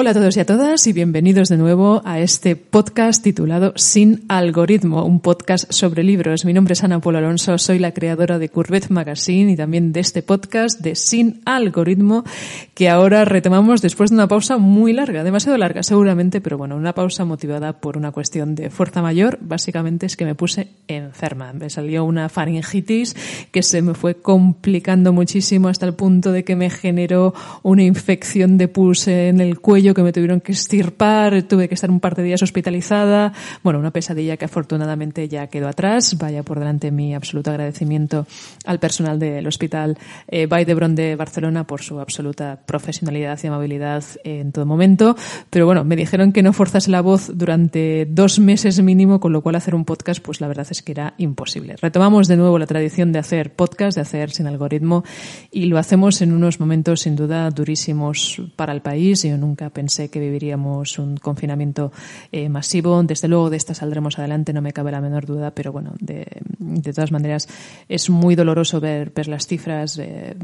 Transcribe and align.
Hola 0.00 0.12
a 0.12 0.14
todos 0.14 0.34
y 0.38 0.40
a 0.40 0.46
todas 0.46 0.86
y 0.86 0.94
bienvenidos 0.94 1.50
de 1.50 1.58
nuevo 1.58 2.00
a 2.06 2.20
este 2.20 2.56
podcast 2.56 3.22
titulado 3.22 3.74
Sin 3.76 4.24
Algoritmo, 4.28 5.04
un 5.04 5.20
podcast 5.20 5.70
sobre 5.70 6.04
libros. 6.04 6.46
Mi 6.46 6.54
nombre 6.54 6.72
es 6.72 6.82
Ana 6.82 7.02
Polo 7.02 7.18
Alonso, 7.18 7.58
soy 7.58 7.78
la 7.78 7.92
creadora 7.92 8.38
de 8.38 8.48
Courbet 8.48 8.88
Magazine 8.88 9.52
y 9.52 9.56
también 9.56 9.92
de 9.92 10.00
este 10.00 10.22
podcast 10.22 10.80
de 10.80 10.94
Sin 10.94 11.42
Algoritmo 11.44 12.24
que 12.72 12.88
ahora 12.88 13.26
retomamos 13.26 13.82
después 13.82 14.08
de 14.08 14.14
una 14.14 14.26
pausa 14.26 14.56
muy 14.56 14.94
larga, 14.94 15.22
demasiado 15.22 15.58
larga 15.58 15.82
seguramente, 15.82 16.40
pero 16.40 16.56
bueno, 16.56 16.76
una 16.76 16.94
pausa 16.94 17.26
motivada 17.26 17.74
por 17.74 17.98
una 17.98 18.10
cuestión 18.10 18.54
de 18.54 18.70
fuerza 18.70 19.02
mayor. 19.02 19.36
Básicamente 19.42 20.06
es 20.06 20.16
que 20.16 20.24
me 20.24 20.34
puse 20.34 20.68
enferma. 20.88 21.52
Me 21.52 21.68
salió 21.68 22.06
una 22.06 22.30
faringitis 22.30 23.14
que 23.50 23.62
se 23.62 23.82
me 23.82 23.92
fue 23.92 24.14
complicando 24.14 25.12
muchísimo 25.12 25.68
hasta 25.68 25.84
el 25.84 25.92
punto 25.92 26.32
de 26.32 26.42
que 26.42 26.56
me 26.56 26.70
generó 26.70 27.34
una 27.62 27.82
infección 27.82 28.56
de 28.56 28.68
pus 28.68 29.06
en 29.06 29.42
el 29.42 29.60
cuello 29.60 29.89
que 29.94 30.02
me 30.02 30.12
tuvieron 30.12 30.40
que 30.40 30.52
estirpar, 30.52 31.42
tuve 31.44 31.68
que 31.68 31.74
estar 31.74 31.90
un 31.90 32.00
par 32.00 32.14
de 32.14 32.22
días 32.22 32.42
hospitalizada. 32.42 33.32
Bueno, 33.62 33.78
una 33.78 33.90
pesadilla 33.90 34.36
que 34.36 34.44
afortunadamente 34.44 35.28
ya 35.28 35.48
quedó 35.48 35.68
atrás. 35.68 36.16
Vaya 36.18 36.42
por 36.42 36.58
delante 36.58 36.90
mi 36.90 37.14
absoluto 37.14 37.50
agradecimiento 37.50 38.26
al 38.64 38.78
personal 38.78 39.18
del 39.18 39.46
Hospital 39.46 39.98
eh, 40.28 40.46
Vall 40.46 40.64
de 40.64 41.16
Barcelona 41.16 41.66
por 41.66 41.82
su 41.82 42.00
absoluta 42.00 42.60
profesionalidad 42.64 43.38
y 43.42 43.46
amabilidad 43.46 44.04
en 44.24 44.52
todo 44.52 44.66
momento. 44.66 45.16
Pero 45.50 45.66
bueno, 45.66 45.84
me 45.84 45.96
dijeron 45.96 46.32
que 46.32 46.42
no 46.42 46.52
forzase 46.52 46.90
la 46.90 47.00
voz 47.00 47.30
durante 47.34 48.06
dos 48.06 48.38
meses 48.38 48.80
mínimo, 48.82 49.20
con 49.20 49.32
lo 49.32 49.42
cual 49.42 49.56
hacer 49.56 49.74
un 49.74 49.84
podcast, 49.84 50.22
pues 50.22 50.40
la 50.40 50.48
verdad 50.48 50.66
es 50.70 50.82
que 50.82 50.92
era 50.92 51.14
imposible. 51.18 51.76
Retomamos 51.80 52.28
de 52.28 52.36
nuevo 52.36 52.58
la 52.58 52.66
tradición 52.66 53.12
de 53.12 53.18
hacer 53.18 53.54
podcast, 53.54 53.96
de 53.96 54.02
hacer 54.02 54.30
sin 54.30 54.46
algoritmo, 54.46 55.04
y 55.50 55.66
lo 55.66 55.78
hacemos 55.78 56.22
en 56.22 56.32
unos 56.32 56.60
momentos 56.60 57.00
sin 57.00 57.16
duda 57.16 57.50
durísimos 57.50 58.42
para 58.56 58.72
el 58.72 58.82
país. 58.82 59.22
Yo 59.22 59.36
nunca 59.36 59.70
pensé 59.80 60.10
que 60.10 60.20
viviríamos 60.20 60.98
un 60.98 61.16
confinamiento 61.16 61.90
eh, 62.32 62.50
masivo. 62.50 63.02
Desde 63.02 63.28
luego 63.28 63.48
de 63.48 63.56
esta 63.56 63.72
saldremos 63.72 64.18
adelante, 64.18 64.52
no 64.52 64.60
me 64.60 64.74
cabe 64.74 64.92
la 64.92 65.00
menor 65.00 65.24
duda, 65.24 65.52
pero 65.52 65.72
bueno, 65.72 65.94
de, 66.00 66.26
de 66.58 66.92
todas 66.92 67.12
maneras 67.12 67.48
es 67.88 68.10
muy 68.10 68.34
doloroso 68.34 68.78
ver, 68.78 69.10
ver 69.16 69.26
las 69.26 69.46
cifras, 69.46 69.98
eh, 69.98 70.36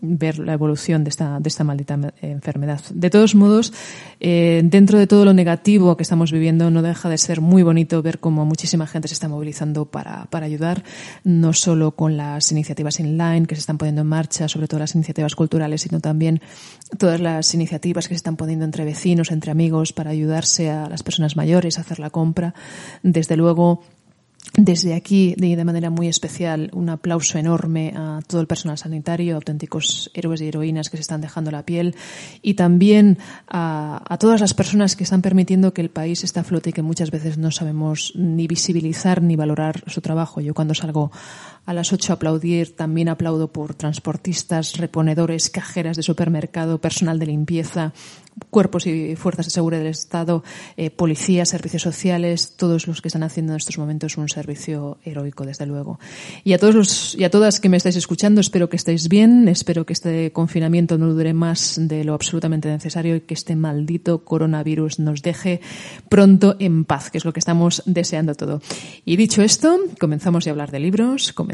ver 0.00 0.38
la 0.38 0.52
evolución 0.52 1.02
de 1.02 1.10
esta, 1.10 1.40
de 1.40 1.48
esta 1.48 1.64
maldita 1.64 1.98
enfermedad. 2.22 2.82
De 2.94 3.10
todos 3.10 3.34
modos, 3.34 3.72
eh, 4.20 4.62
dentro 4.64 4.96
de 4.96 5.08
todo 5.08 5.24
lo 5.24 5.34
negativo 5.34 5.96
que 5.96 6.04
estamos 6.04 6.30
viviendo, 6.30 6.70
no 6.70 6.80
deja 6.80 7.08
de 7.08 7.18
ser 7.18 7.40
muy 7.40 7.64
bonito 7.64 8.00
ver 8.00 8.20
cómo 8.20 8.46
muchísima 8.46 8.86
gente 8.86 9.08
se 9.08 9.14
está 9.14 9.28
movilizando 9.28 9.86
para, 9.86 10.26
para 10.26 10.46
ayudar, 10.46 10.84
no 11.24 11.52
solo 11.52 11.96
con 11.96 12.16
las 12.16 12.52
iniciativas 12.52 13.00
online 13.00 13.46
que 13.46 13.56
se 13.56 13.60
están 13.60 13.76
poniendo 13.76 14.02
en 14.02 14.08
marcha, 14.08 14.46
sobre 14.46 14.68
todo 14.68 14.78
las 14.78 14.94
iniciativas 14.94 15.34
culturales, 15.34 15.82
sino 15.82 15.98
también 15.98 16.40
todas 16.96 17.20
las 17.20 17.52
iniciativas 17.54 18.06
que 18.06 18.14
se 18.14 18.18
están 18.18 18.36
poniendo 18.36 18.64
entre 18.64 18.83
vecinos, 18.84 19.30
entre 19.30 19.50
amigos, 19.50 19.92
para 19.92 20.10
ayudarse 20.10 20.70
a 20.70 20.88
las 20.88 21.02
personas 21.02 21.36
mayores 21.36 21.78
a 21.78 21.82
hacer 21.82 21.98
la 21.98 22.10
compra. 22.10 22.54
Desde 23.02 23.36
luego, 23.36 23.82
desde 24.56 24.94
aquí, 24.94 25.34
de 25.36 25.64
manera 25.64 25.90
muy 25.90 26.06
especial, 26.06 26.70
un 26.74 26.88
aplauso 26.88 27.38
enorme 27.38 27.92
a 27.96 28.20
todo 28.26 28.40
el 28.40 28.46
personal 28.46 28.78
sanitario, 28.78 29.34
auténticos 29.34 30.12
héroes 30.14 30.40
y 30.42 30.46
heroínas 30.46 30.90
que 30.90 30.96
se 30.96 31.00
están 31.00 31.20
dejando 31.20 31.50
la 31.50 31.64
piel, 31.64 31.96
y 32.40 32.54
también 32.54 33.18
a, 33.48 34.04
a, 34.06 34.18
todas 34.18 34.40
las 34.40 34.54
personas 34.54 34.94
que 34.94 35.02
están 35.02 35.22
permitiendo 35.22 35.74
que 35.74 35.82
el 35.82 35.90
país 35.90 36.22
esté 36.22 36.38
a 36.38 36.44
flote 36.44 36.70
y 36.70 36.72
que 36.72 36.82
muchas 36.82 37.10
veces 37.10 37.36
no 37.36 37.50
sabemos 37.50 38.12
ni 38.14 38.46
visibilizar 38.46 39.22
ni 39.22 39.34
valorar 39.34 39.82
su 39.88 40.00
trabajo. 40.00 40.40
Yo 40.40 40.54
cuando 40.54 40.74
salgo 40.74 41.10
a 41.66 41.72
las 41.72 41.92
ocho 41.92 42.12
a 42.12 42.16
aplaudir, 42.16 42.76
también 42.76 43.08
aplaudo 43.08 43.48
por 43.48 43.74
transportistas, 43.74 44.76
reponedores, 44.76 45.50
cajeras 45.50 45.96
de 45.96 46.02
supermercado, 46.02 46.80
personal 46.80 47.18
de 47.18 47.26
limpieza, 47.26 47.92
cuerpos 48.50 48.86
y 48.86 49.14
fuerzas 49.16 49.46
de 49.46 49.50
seguridad 49.50 49.80
del 49.80 49.90
Estado, 49.92 50.42
eh, 50.76 50.90
policías, 50.90 51.48
servicios 51.48 51.82
sociales, 51.82 52.54
todos 52.56 52.86
los 52.86 53.00
que 53.00 53.08
están 53.08 53.22
haciendo 53.22 53.52
en 53.52 53.58
estos 53.58 53.78
momentos 53.78 54.16
un 54.16 54.28
servicio 54.28 54.98
heroico, 55.04 55.46
desde 55.46 55.66
luego. 55.66 56.00
Y 56.42 56.52
a 56.52 56.58
todos 56.58 56.74
los, 56.74 57.14
y 57.14 57.24
a 57.24 57.30
todas 57.30 57.60
que 57.60 57.68
me 57.68 57.76
estáis 57.76 57.96
escuchando, 57.96 58.40
espero 58.40 58.68
que 58.68 58.76
estéis 58.76 59.08
bien, 59.08 59.48
espero 59.48 59.86
que 59.86 59.92
este 59.92 60.32
confinamiento 60.32 60.98
no 60.98 61.12
dure 61.12 61.32
más 61.32 61.76
de 61.80 62.04
lo 62.04 62.14
absolutamente 62.14 62.68
necesario 62.68 63.16
y 63.16 63.20
que 63.20 63.34
este 63.34 63.56
maldito 63.56 64.24
coronavirus 64.24 64.98
nos 64.98 65.22
deje 65.22 65.60
pronto 66.08 66.56
en 66.58 66.84
paz, 66.84 67.10
que 67.10 67.18
es 67.18 67.24
lo 67.24 67.32
que 67.32 67.40
estamos 67.40 67.82
deseando 67.86 68.34
todo. 68.34 68.60
Y 69.04 69.16
dicho 69.16 69.42
esto, 69.42 69.78
comenzamos 70.00 70.46
a 70.46 70.50
hablar 70.50 70.72
de 70.72 70.80
libros, 70.80 71.32
comenzamos 71.32 71.53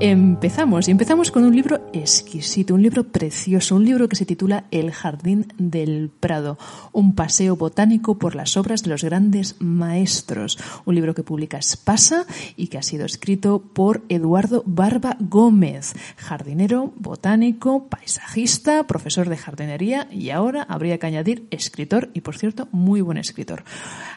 empezamos. 0.00 0.88
Y 0.88 0.90
empezamos 0.90 1.30
con 1.30 1.44
un 1.44 1.54
libro 1.54 1.80
exquisito, 1.92 2.74
un 2.74 2.82
libro 2.82 3.04
precioso, 3.04 3.76
un 3.76 3.84
libro 3.84 4.08
que 4.08 4.16
se 4.16 4.26
titula 4.26 4.64
El 4.70 4.92
Jardín 4.92 5.46
del 5.58 6.10
Prado, 6.20 6.58
un 6.92 7.14
paseo 7.14 7.56
botánico 7.56 8.18
por 8.18 8.34
las 8.34 8.56
obras 8.56 8.82
de 8.82 8.90
los 8.90 9.04
grandes 9.04 9.56
maestros. 9.60 10.58
Un 10.84 10.94
libro 10.94 11.14
que 11.14 11.22
publica 11.22 11.58
Espasa 11.58 12.26
y 12.56 12.68
que 12.68 12.78
ha 12.78 12.82
sido 12.82 13.04
escrito 13.04 13.60
por 13.60 14.02
Eduardo 14.08 14.62
Barba 14.66 15.16
Gómez, 15.18 15.94
jardinero, 16.16 16.92
botánico, 16.96 17.88
paisajista, 17.88 18.86
profesor 18.86 19.28
de 19.28 19.36
jardinería 19.36 20.08
y 20.10 20.30
ahora 20.30 20.62
habría 20.62 20.98
que 20.98 21.06
añadir 21.06 21.46
escritor 21.50 22.10
y, 22.14 22.20
por 22.20 22.36
cierto, 22.36 22.68
muy 22.72 23.00
buen 23.00 23.18
escritor. 23.18 23.64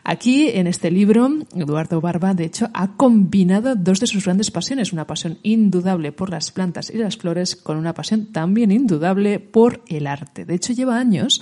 Aquí, 0.03 0.49
en 0.49 0.67
este 0.67 0.91
libro, 0.91 1.29
Eduardo 1.55 2.01
Barba, 2.01 2.33
de 2.33 2.45
hecho, 2.45 2.69
ha 2.73 2.95
combinado 2.95 3.75
dos 3.75 3.99
de 3.99 4.07
sus 4.07 4.25
grandes 4.25 4.51
pasiones, 4.51 4.93
una 4.93 5.07
pasión 5.07 5.39
indudable 5.57 6.11
por 6.11 6.29
las 6.29 6.51
plantas 6.51 6.89
y 6.89 6.97
las 6.97 7.17
flores 7.17 7.55
con 7.55 7.77
una 7.77 7.93
pasión 7.93 8.27
también 8.31 8.71
indudable 8.71 9.39
por 9.39 9.81
el 9.87 10.07
arte. 10.07 10.45
De 10.45 10.55
hecho, 10.55 10.73
lleva 10.73 10.97
años 10.97 11.41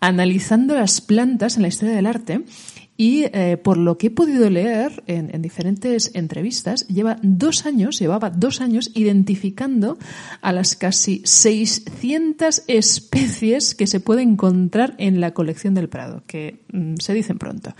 analizando 0.00 0.74
las 0.74 1.00
plantas 1.00 1.56
en 1.56 1.62
la 1.62 1.68
historia 1.68 1.94
del 1.94 2.06
arte 2.06 2.44
y 3.00 3.24
eh, 3.32 3.56
por 3.56 3.78
lo 3.78 3.96
que 3.96 4.08
he 4.08 4.10
podido 4.10 4.50
leer 4.50 5.02
en, 5.06 5.34
en, 5.34 5.40
diferentes 5.40 6.10
entrevistas, 6.14 6.86
lleva 6.86 7.16
dos 7.22 7.64
años, 7.64 7.98
llevaba 7.98 8.28
dos 8.28 8.60
años 8.60 8.90
identificando 8.94 9.96
a 10.42 10.52
las 10.52 10.76
casi 10.76 11.22
600 11.24 12.64
especies 12.66 13.74
que 13.74 13.86
se 13.86 14.00
pueden 14.00 14.32
encontrar 14.32 14.96
en 14.98 15.18
la 15.18 15.32
colección 15.32 15.72
del 15.72 15.88
Prado, 15.88 16.24
que 16.26 16.60
mm, 16.74 16.96
se 16.98 17.14
dicen 17.14 17.38
pronto. 17.38 17.74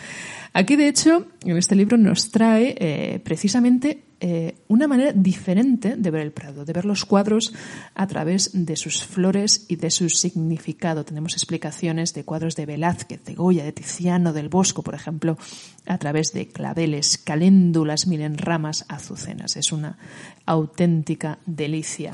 Aquí, 0.54 0.76
de 0.76 0.88
hecho, 0.88 1.26
en 1.44 1.58
este 1.58 1.76
libro 1.76 1.98
nos 1.98 2.30
trae 2.30 2.74
eh, 2.78 3.20
precisamente 3.22 4.02
eh, 4.20 4.56
una 4.68 4.86
manera 4.86 5.12
diferente 5.12 5.96
de 5.96 6.10
ver 6.10 6.20
el 6.20 6.32
Prado, 6.32 6.66
de 6.66 6.72
ver 6.74 6.84
los 6.84 7.06
cuadros 7.06 7.54
a 7.94 8.06
través 8.06 8.50
de 8.52 8.76
sus 8.76 9.02
flores 9.02 9.64
y 9.68 9.76
de 9.76 9.90
su 9.90 10.10
significado. 10.10 11.04
Tenemos 11.04 11.32
explicaciones 11.32 12.12
de 12.12 12.24
cuadros 12.24 12.54
de 12.54 12.66
Velázquez, 12.66 13.24
de 13.24 13.34
Goya, 13.34 13.64
de 13.64 13.72
Tiziano, 13.72 14.34
del 14.34 14.50
Bosco, 14.50 14.82
por 14.82 14.94
ejemplo, 14.94 15.38
a 15.86 15.96
través 15.96 16.32
de 16.34 16.48
claveles, 16.48 17.16
caléndulas, 17.16 18.06
miren 18.06 18.36
ramas, 18.36 18.84
azucenas. 18.88 19.56
Es 19.56 19.72
una 19.72 19.96
auténtica 20.44 21.38
delicia. 21.46 22.12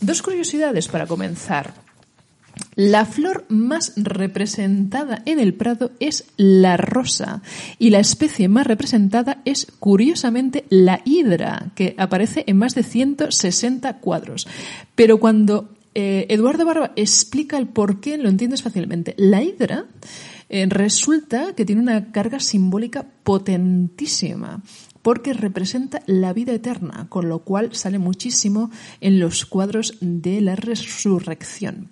Dos 0.00 0.20
curiosidades 0.20 0.88
para 0.88 1.06
comenzar. 1.06 1.85
La 2.74 3.06
flor 3.06 3.46
más 3.48 3.92
representada 3.96 5.22
en 5.24 5.40
el 5.40 5.54
Prado 5.54 5.92
es 5.98 6.26
la 6.36 6.76
rosa 6.76 7.42
y 7.78 7.90
la 7.90 8.00
especie 8.00 8.48
más 8.48 8.66
representada 8.66 9.40
es 9.44 9.66
curiosamente 9.78 10.64
la 10.68 11.00
hidra, 11.04 11.72
que 11.74 11.94
aparece 11.98 12.44
en 12.46 12.58
más 12.58 12.74
de 12.74 12.82
160 12.82 13.98
cuadros. 13.98 14.46
Pero 14.94 15.18
cuando 15.18 15.70
eh, 15.94 16.26
Eduardo 16.28 16.66
Barba 16.66 16.92
explica 16.96 17.56
el 17.56 17.66
por 17.66 18.00
qué, 18.00 18.18
lo 18.18 18.28
entiendes 18.28 18.62
fácilmente. 18.62 19.14
La 19.16 19.42
hidra 19.42 19.86
eh, 20.50 20.66
resulta 20.68 21.54
que 21.54 21.64
tiene 21.64 21.80
una 21.80 22.12
carga 22.12 22.40
simbólica 22.40 23.06
potentísima 23.24 24.62
porque 25.06 25.34
representa 25.34 26.02
la 26.06 26.32
vida 26.32 26.52
eterna, 26.52 27.06
con 27.08 27.28
lo 27.28 27.38
cual 27.44 27.72
sale 27.76 28.00
muchísimo 28.00 28.72
en 29.00 29.20
los 29.20 29.46
cuadros 29.46 29.98
de 30.00 30.40
la 30.40 30.56
resurrección. 30.56 31.90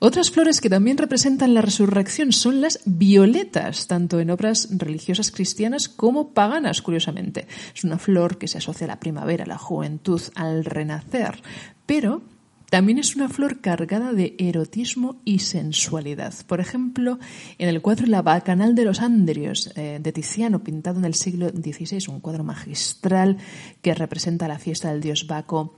Otras 0.00 0.32
flores 0.32 0.60
que 0.60 0.68
también 0.68 0.98
representan 0.98 1.54
la 1.54 1.62
resurrección 1.62 2.32
son 2.32 2.60
las 2.60 2.80
violetas, 2.84 3.86
tanto 3.86 4.18
en 4.18 4.32
obras 4.32 4.70
religiosas 4.76 5.30
cristianas 5.30 5.88
como 5.88 6.34
paganas, 6.34 6.82
curiosamente. 6.82 7.46
Es 7.76 7.84
una 7.84 7.96
flor 7.96 8.38
que 8.38 8.48
se 8.48 8.58
asocia 8.58 8.86
a 8.86 8.88
la 8.88 8.98
primavera, 8.98 9.44
a 9.44 9.46
la 9.46 9.56
juventud, 9.56 10.20
al 10.34 10.64
renacer, 10.64 11.40
pero 11.86 12.22
también 12.70 12.98
es 12.98 13.16
una 13.16 13.28
flor 13.28 13.60
cargada 13.60 14.12
de 14.12 14.34
erotismo 14.38 15.20
y 15.24 15.38
sensualidad. 15.38 16.34
Por 16.46 16.60
ejemplo, 16.60 17.18
en 17.58 17.68
el 17.68 17.80
cuadro 17.80 18.06
La 18.06 18.22
Bacanal 18.22 18.74
de 18.74 18.84
los 18.84 19.00
Andrios 19.00 19.72
eh, 19.76 19.98
de 20.00 20.12
Tiziano, 20.12 20.62
pintado 20.62 20.98
en 20.98 21.06
el 21.06 21.14
siglo 21.14 21.48
XVI, 21.48 22.08
un 22.08 22.20
cuadro 22.20 22.44
magistral 22.44 23.38
que 23.80 23.94
representa 23.94 24.48
la 24.48 24.58
fiesta 24.58 24.90
del 24.90 25.00
dios 25.00 25.26
Baco 25.26 25.77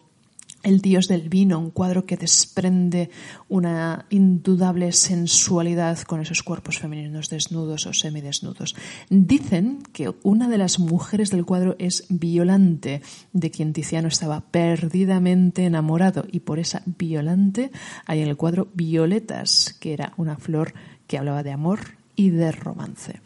el 0.63 0.81
dios 0.81 1.09
del 1.09 1.29
vino, 1.29 1.59
un 1.59 1.71
cuadro 1.71 2.05
que 2.05 2.17
desprende 2.17 3.11
una 3.49 4.07
indudable 4.11 4.93
sensualidad 4.93 5.99
con 6.03 6.21
esos 6.21 6.43
cuerpos 6.43 6.79
femeninos 6.79 7.31
desnudos 7.31 7.87
o 7.87 7.93
semidesnudos. 7.93 8.77
Dicen 9.09 9.83
que 9.93 10.13
una 10.23 10.49
de 10.49 10.59
las 10.59 10.79
mujeres 10.79 11.31
del 11.31 11.45
cuadro 11.45 11.77
es 11.79 12.05
Violante, 12.09 13.03
de 13.33 13.51
quien 13.51 13.73
Tiziano 13.73 14.09
estaba 14.09 14.41
perdidamente 14.41 15.65
enamorado, 15.65 16.25
y 16.31 16.41
por 16.41 16.59
esa 16.59 16.83
Violante 16.85 17.71
hay 18.07 18.21
en 18.21 18.29
el 18.29 18.37
cuadro 18.37 18.69
Violetas, 18.75 19.77
que 19.81 19.93
era 19.93 20.13
una 20.17 20.37
flor 20.37 20.75
que 21.07 21.19
hablaba 21.19 21.43
de 21.43 21.53
amor 21.53 21.81
y 22.17 22.31
de 22.31 22.53
romance. 22.53 23.21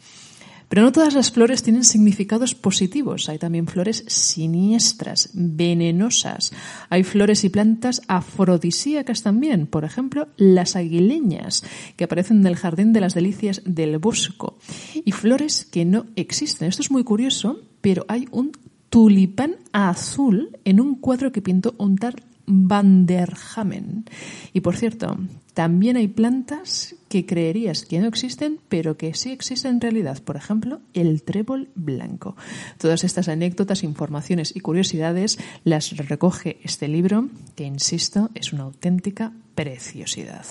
Pero 0.75 0.87
no 0.87 0.91
todas 0.91 1.13
las 1.13 1.31
flores 1.31 1.63
tienen 1.63 1.85
significados 1.85 2.53
positivos. 2.53 3.29
Hay 3.29 3.37
también 3.37 3.65
flores 3.65 4.03
siniestras, 4.07 5.29
venenosas. 5.31 6.51
Hay 6.89 7.05
flores 7.05 7.45
y 7.45 7.49
plantas 7.49 8.01
afrodisíacas 8.09 9.23
también. 9.23 9.67
Por 9.67 9.85
ejemplo, 9.85 10.27
las 10.35 10.75
aguileñas, 10.75 11.63
que 11.95 12.03
aparecen 12.03 12.39
en 12.39 12.47
el 12.47 12.57
Jardín 12.57 12.91
de 12.91 12.99
las 12.99 13.13
Delicias 13.13 13.61
del 13.63 13.99
Bosco. 13.99 14.57
Y 14.93 15.13
flores 15.13 15.63
que 15.63 15.85
no 15.85 16.07
existen. 16.17 16.67
Esto 16.67 16.81
es 16.81 16.91
muy 16.91 17.05
curioso, 17.05 17.61
pero 17.79 18.03
hay 18.09 18.27
un 18.31 18.51
tulipán 18.89 19.55
azul 19.71 20.57
en 20.65 20.81
un 20.81 20.95
cuadro 20.95 21.31
que 21.31 21.41
pintó 21.41 21.73
Ontar 21.77 22.15
van 22.45 23.05
der 23.05 23.33
Hamen. 23.55 24.05
Y 24.53 24.61
por 24.61 24.75
cierto, 24.75 25.17
también 25.53 25.95
hay 25.97 26.07
plantas 26.07 26.95
que 27.07 27.25
creerías 27.25 27.85
que 27.85 27.99
no 27.99 28.07
existen, 28.07 28.59
pero 28.67 28.97
que 28.97 29.13
sí 29.13 29.31
existen 29.31 29.75
en 29.75 29.81
realidad. 29.81 30.21
Por 30.21 30.35
ejemplo, 30.35 30.81
el 30.93 31.23
trébol 31.23 31.69
blanco. 31.75 32.35
Todas 32.77 33.03
estas 33.03 33.29
anécdotas, 33.29 33.83
informaciones 33.83 34.55
y 34.55 34.59
curiosidades 34.59 35.39
las 35.63 35.95
recoge 35.95 36.57
este 36.63 36.87
libro, 36.87 37.29
que 37.55 37.63
insisto, 37.63 38.29
es 38.35 38.53
una 38.53 38.63
auténtica 38.63 39.31
preciosidad. 39.55 40.45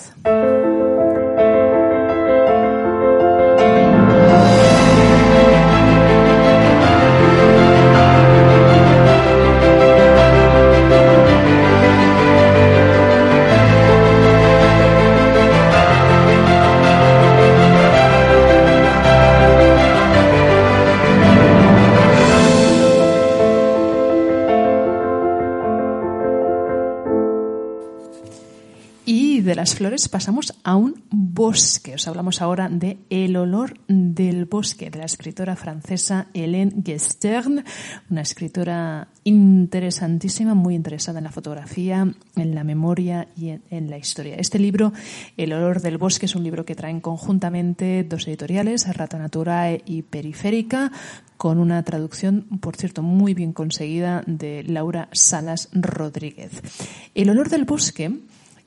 Las 29.64 29.76
flores 29.76 30.10
pasamos 30.10 30.52
a 30.62 30.76
un 30.76 31.04
bosque. 31.08 31.94
Os 31.94 32.06
hablamos 32.06 32.42
ahora 32.42 32.68
de 32.68 32.98
El 33.08 33.34
olor 33.34 33.80
del 33.88 34.44
bosque, 34.44 34.90
de 34.90 34.98
la 34.98 35.06
escritora 35.06 35.56
francesa 35.56 36.26
Hélène 36.34 36.84
Gestern, 36.84 37.64
una 38.10 38.20
escritora 38.20 39.08
interesantísima, 39.24 40.52
muy 40.52 40.74
interesada 40.74 41.16
en 41.16 41.24
la 41.24 41.32
fotografía, 41.32 42.06
en 42.36 42.54
la 42.54 42.62
memoria 42.62 43.28
y 43.38 43.58
en, 43.70 43.88
la 43.88 43.96
historia. 43.96 44.34
Este 44.36 44.58
libro, 44.58 44.92
El 45.38 45.54
olor 45.54 45.80
del 45.80 45.96
bosque, 45.96 46.26
es 46.26 46.34
un 46.34 46.44
libro 46.44 46.66
que 46.66 46.74
traen 46.74 47.00
conjuntamente 47.00 48.04
dos 48.04 48.28
editoriales, 48.28 48.86
Rata 48.94 49.16
Naturae 49.16 49.80
y 49.86 50.02
Periférica, 50.02 50.92
con 51.38 51.58
una 51.58 51.82
traducción, 51.84 52.42
por 52.60 52.76
cierto, 52.76 53.02
muy 53.02 53.32
bien 53.32 53.54
conseguida 53.54 54.24
de 54.26 54.62
Laura 54.64 55.08
Salas 55.12 55.70
Rodríguez. 55.72 56.60
El 57.14 57.30
olor 57.30 57.48
del 57.48 57.64
bosque 57.64 58.12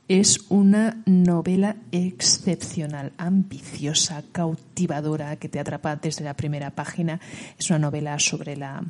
es 0.07 0.45
una 0.49 1.01
novela 1.05 1.75
excepcional, 1.91 3.11
ambiciosa, 3.17 4.23
cautivadora, 4.31 5.35
que 5.35 5.49
te 5.49 5.59
atrapa 5.59 5.95
desde 5.95 6.23
la 6.23 6.35
primera 6.35 6.71
página. 6.71 7.19
Es 7.57 7.69
una 7.69 7.79
novela 7.79 8.17
sobre 8.19 8.55
la 8.55 8.83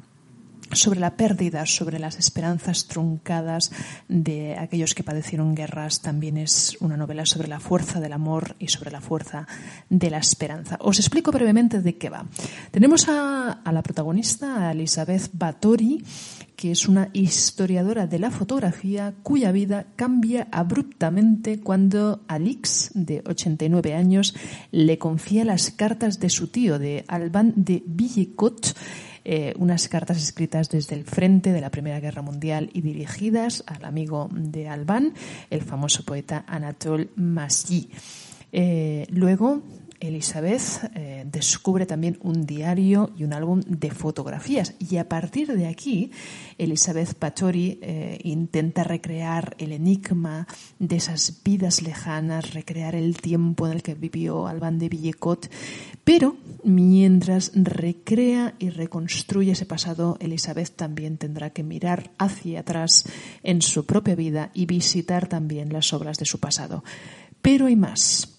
sobre 0.71 0.99
la 0.99 1.15
pérdida, 1.15 1.65
sobre 1.65 1.99
las 1.99 2.17
esperanzas 2.17 2.87
truncadas 2.87 3.71
de 4.07 4.57
aquellos 4.57 4.95
que 4.95 5.03
padecieron 5.03 5.55
guerras. 5.55 6.01
También 6.01 6.37
es 6.37 6.77
una 6.81 6.97
novela 6.97 7.25
sobre 7.25 7.47
la 7.47 7.59
fuerza 7.59 7.99
del 7.99 8.13
amor 8.13 8.55
y 8.59 8.67
sobre 8.67 8.91
la 8.91 9.01
fuerza 9.01 9.47
de 9.89 10.09
la 10.09 10.17
esperanza. 10.17 10.77
Os 10.81 10.99
explico 10.99 11.31
brevemente 11.31 11.81
de 11.81 11.97
qué 11.97 12.09
va. 12.09 12.25
Tenemos 12.71 13.07
a, 13.07 13.61
la 13.71 13.81
protagonista, 13.81 14.67
a 14.67 14.71
Elizabeth 14.71 15.29
Bathory, 15.33 16.03
que 16.57 16.71
es 16.71 16.87
una 16.87 17.09
historiadora 17.13 18.07
de 18.07 18.17
la 18.17 18.31
fotografía 18.31 19.13
cuya 19.21 19.51
vida 19.51 19.85
cambia 19.95 20.47
abruptamente 20.51 21.59
cuando 21.59 22.23
Alix, 22.27 22.89
de 22.95 23.21
89 23.27 23.93
años, 23.93 24.35
le 24.71 24.97
confía 24.97 25.45
las 25.45 25.69
cartas 25.69 26.19
de 26.19 26.31
su 26.31 26.47
tío, 26.47 26.79
de 26.79 27.05
Alban 27.07 27.53
de 27.55 27.83
Villecot, 27.85 28.75
eh, 29.23 29.53
unas 29.59 29.87
cartas 29.87 30.17
escritas 30.17 30.69
desde 30.69 30.95
el 30.95 31.03
frente 31.03 31.51
de 31.51 31.61
la 31.61 31.69
Primera 31.69 31.99
Guerra 31.99 32.23
Mundial 32.23 32.71
y 32.73 32.81
dirigidas 32.81 33.63
al 33.67 33.85
amigo 33.85 34.27
de 34.31 34.67
Albán, 34.67 35.13
el 35.51 35.61
famoso 35.61 36.05
poeta 36.05 36.43
Anatole 36.47 37.09
Masji. 37.17 37.91
Eh, 38.51 39.05
luego, 39.11 39.61
Elizabeth 39.99 40.91
eh, 40.93 41.25
descubre 41.25 41.85
también 41.85 42.17
un 42.21 42.45
diario 42.45 43.11
y 43.17 43.23
un 43.23 43.33
álbum 43.33 43.61
de 43.61 43.91
fotografías 43.91 44.75
y 44.79 44.97
a 44.97 45.09
partir 45.09 45.53
de 45.53 45.67
aquí 45.67 46.11
Elizabeth 46.57 47.13
Patori 47.15 47.79
eh, 47.81 48.19
intenta 48.23 48.83
recrear 48.83 49.55
el 49.59 49.71
enigma 49.71 50.47
de 50.79 50.97
esas 50.97 51.41
vidas 51.43 51.81
lejanas, 51.81 52.53
recrear 52.53 52.95
el 52.95 53.17
tiempo 53.17 53.67
en 53.67 53.73
el 53.73 53.83
que 53.83 53.95
vivió 53.95 54.47
Alban 54.47 54.79
de 54.79 54.89
Villecot, 54.89 55.49
pero 56.03 56.37
mientras 56.63 57.51
recrea 57.55 58.55
y 58.59 58.69
reconstruye 58.69 59.51
ese 59.51 59.65
pasado, 59.65 60.17
Elizabeth 60.19 60.75
también 60.75 61.17
tendrá 61.17 61.49
que 61.49 61.63
mirar 61.63 62.11
hacia 62.17 62.61
atrás 62.61 63.05
en 63.43 63.61
su 63.61 63.85
propia 63.85 64.15
vida 64.15 64.51
y 64.53 64.65
visitar 64.65 65.27
también 65.27 65.73
las 65.73 65.93
obras 65.93 66.17
de 66.17 66.25
su 66.25 66.39
pasado. 66.39 66.83
Pero 67.41 67.67
hay 67.67 67.75
más 67.75 68.36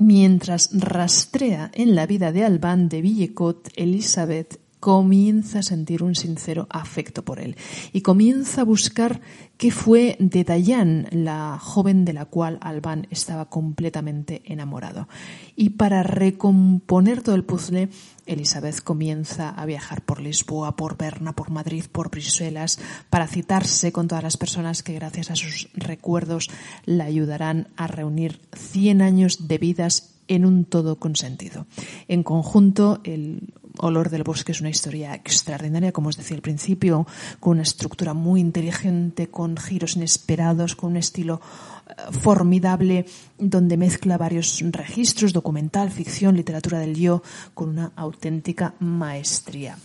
Mientras 0.00 0.70
rastrea 0.72 1.70
en 1.72 1.94
la 1.94 2.06
vida 2.06 2.32
de 2.32 2.44
Albán 2.44 2.88
de 2.88 3.00
Villecot, 3.00 3.68
Elizabeth 3.76 4.60
comienza 4.84 5.60
a 5.60 5.62
sentir 5.62 6.02
un 6.02 6.14
sincero 6.14 6.66
afecto 6.68 7.24
por 7.24 7.40
él 7.40 7.56
y 7.94 8.02
comienza 8.02 8.60
a 8.60 8.64
buscar 8.64 9.22
qué 9.56 9.70
fue 9.70 10.14
de 10.20 10.44
Dayan, 10.44 11.08
la 11.10 11.58
joven 11.58 12.04
de 12.04 12.12
la 12.12 12.26
cual 12.26 12.58
Albán 12.60 13.06
estaba 13.08 13.48
completamente 13.48 14.42
enamorado. 14.44 15.08
Y 15.56 15.70
para 15.70 16.02
recomponer 16.02 17.22
todo 17.22 17.34
el 17.34 17.44
puzzle, 17.44 17.88
Elizabeth 18.26 18.82
comienza 18.82 19.48
a 19.48 19.64
viajar 19.64 20.02
por 20.02 20.20
Lisboa, 20.20 20.76
por 20.76 20.98
Berna, 20.98 21.34
por 21.34 21.50
Madrid, 21.50 21.86
por 21.90 22.10
Bruselas, 22.10 22.78
para 23.08 23.26
citarse 23.26 23.90
con 23.90 24.06
todas 24.06 24.22
las 24.22 24.36
personas 24.36 24.82
que 24.82 24.92
gracias 24.92 25.30
a 25.30 25.36
sus 25.36 25.70
recuerdos 25.72 26.50
la 26.84 27.04
ayudarán 27.04 27.68
a 27.78 27.86
reunir 27.86 28.38
100 28.52 29.00
años 29.00 29.48
de 29.48 29.56
vidas 29.56 30.10
en 30.28 30.44
un 30.44 30.66
todo 30.66 30.96
consentido. 30.96 31.66
En 32.06 32.22
conjunto, 32.22 33.00
el 33.04 33.54
Olor 33.78 34.08
del 34.08 34.22
Bosque 34.22 34.52
es 34.52 34.60
una 34.60 34.70
historia 34.70 35.14
extraordinaria, 35.14 35.90
como 35.90 36.08
os 36.08 36.16
decía 36.16 36.36
al 36.36 36.42
principio, 36.42 37.06
con 37.40 37.52
una 37.52 37.62
estructura 37.62 38.14
muy 38.14 38.40
inteligente, 38.40 39.28
con 39.28 39.56
giros 39.56 39.96
inesperados, 39.96 40.76
con 40.76 40.92
un 40.92 40.96
estilo 40.98 41.40
eh, 41.88 41.92
formidable, 42.12 43.06
donde 43.36 43.76
mezcla 43.76 44.16
varios 44.16 44.62
registros, 44.70 45.32
documental, 45.32 45.90
ficción, 45.90 46.36
literatura 46.36 46.78
del 46.78 46.94
yo, 46.94 47.22
con 47.52 47.70
una 47.70 47.92
auténtica 47.96 48.74
maestría. 48.78 49.76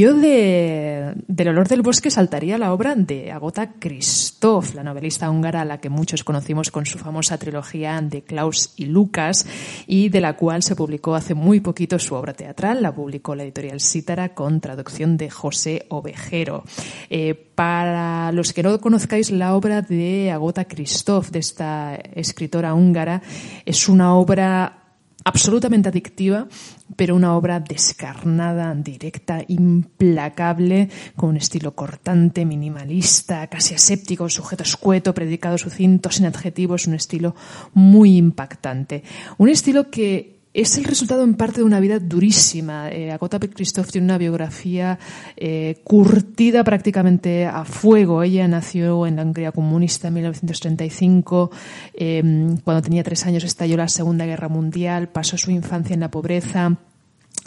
Yo 0.00 0.14
de, 0.14 1.12
del 1.28 1.48
olor 1.48 1.68
del 1.68 1.82
bosque 1.82 2.10
saltaría 2.10 2.56
la 2.56 2.72
obra 2.72 2.94
de 2.94 3.30
Agota 3.32 3.72
Christoph, 3.78 4.72
la 4.72 4.82
novelista 4.82 5.28
húngara 5.30 5.60
a 5.60 5.64
la 5.66 5.78
que 5.78 5.90
muchos 5.90 6.24
conocimos 6.24 6.70
con 6.70 6.86
su 6.86 6.96
famosa 6.96 7.36
trilogía 7.36 8.00
de 8.00 8.22
Klaus 8.22 8.72
y 8.78 8.86
Lucas 8.86 9.46
y 9.86 10.08
de 10.08 10.22
la 10.22 10.38
cual 10.38 10.62
se 10.62 10.74
publicó 10.74 11.14
hace 11.14 11.34
muy 11.34 11.60
poquito 11.60 11.98
su 11.98 12.14
obra 12.14 12.32
teatral. 12.32 12.80
La 12.80 12.94
publicó 12.94 13.34
la 13.34 13.42
editorial 13.42 13.82
Cítara 13.82 14.30
con 14.30 14.62
traducción 14.62 15.18
de 15.18 15.28
José 15.28 15.84
Ovejero. 15.90 16.64
Eh, 17.10 17.34
para 17.54 18.32
los 18.32 18.54
que 18.54 18.62
no 18.62 18.80
conozcáis 18.80 19.30
la 19.30 19.54
obra 19.54 19.82
de 19.82 20.30
Agota 20.30 20.64
Christoph, 20.64 21.28
de 21.28 21.40
esta 21.40 21.96
escritora 22.14 22.72
húngara, 22.72 23.20
es 23.66 23.86
una 23.86 24.14
obra 24.14 24.79
absolutamente 25.24 25.88
adictiva, 25.88 26.48
pero 26.96 27.14
una 27.14 27.36
obra 27.36 27.60
descarnada, 27.60 28.74
directa, 28.74 29.42
implacable, 29.48 30.88
con 31.16 31.30
un 31.30 31.36
estilo 31.36 31.74
cortante, 31.74 32.44
minimalista, 32.44 33.46
casi 33.46 33.74
aséptico, 33.74 34.28
sujeto 34.28 34.62
escueto, 34.62 35.14
predicado 35.14 35.58
sucinto, 35.58 36.10
sin 36.10 36.26
adjetivos, 36.26 36.86
un 36.86 36.94
estilo 36.94 37.34
muy 37.74 38.16
impactante. 38.16 39.02
Un 39.38 39.48
estilo 39.48 39.90
que 39.90 40.39
es 40.52 40.76
el 40.78 40.84
resultado 40.84 41.22
en 41.22 41.34
parte 41.34 41.58
de 41.58 41.64
una 41.64 41.78
vida 41.78 41.98
durísima. 41.98 42.90
Eh, 42.90 43.12
Agota 43.12 43.38
Christoph 43.38 43.90
tiene 43.90 44.06
una 44.06 44.18
biografía 44.18 44.98
eh, 45.36 45.80
curtida 45.84 46.64
prácticamente 46.64 47.46
a 47.46 47.64
fuego. 47.64 48.22
Ella 48.22 48.48
nació 48.48 49.06
en 49.06 49.16
la 49.16 49.22
Hungría 49.22 49.52
comunista 49.52 50.08
en 50.08 50.14
1935. 50.14 51.50
Eh, 51.94 52.22
cuando 52.64 52.82
tenía 52.82 53.04
tres 53.04 53.26
años 53.26 53.44
estalló 53.44 53.76
la 53.76 53.88
Segunda 53.88 54.26
Guerra 54.26 54.48
Mundial. 54.48 55.08
Pasó 55.08 55.38
su 55.38 55.50
infancia 55.50 55.94
en 55.94 56.00
la 56.00 56.10
pobreza 56.10 56.76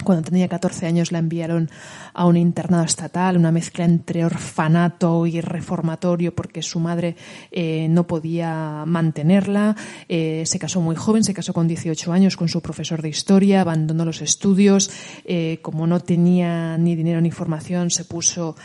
cuando 0.03 0.23
tenía 0.23 0.47
14 0.47 0.85
años 0.85 1.11
la 1.11 1.19
enviaron 1.19 1.69
a 2.13 2.25
un 2.25 2.37
internado 2.37 2.83
estatal, 2.83 3.37
una 3.37 3.51
mezcla 3.51 3.85
entre 3.85 4.25
orfanato 4.25 5.25
y 5.25 5.41
reformatorio 5.41 6.35
porque 6.35 6.61
su 6.61 6.79
madre 6.79 7.15
eh, 7.51 7.87
no 7.89 8.05
podía 8.05 8.83
mantenerla. 8.85 9.75
Eh, 10.09 10.43
se 10.45 10.59
casó 10.59 10.81
muy 10.81 10.95
joven, 10.95 11.23
se 11.23 11.33
casó 11.33 11.53
con 11.53 11.67
18 11.67 12.11
años 12.11 12.37
con 12.37 12.49
su 12.49 12.61
profesor 12.61 13.01
de 13.01 13.09
historia, 13.09 13.61
abandonó 13.61 14.05
los 14.05 14.21
estudios. 14.21 14.91
Eh, 15.25 15.59
como 15.61 15.87
no 15.87 15.99
tenía 16.01 16.77
ni 16.77 16.95
dinero 16.95 17.21
ni 17.21 17.31
formación, 17.31 17.89
se 17.89 18.05
puso 18.05 18.55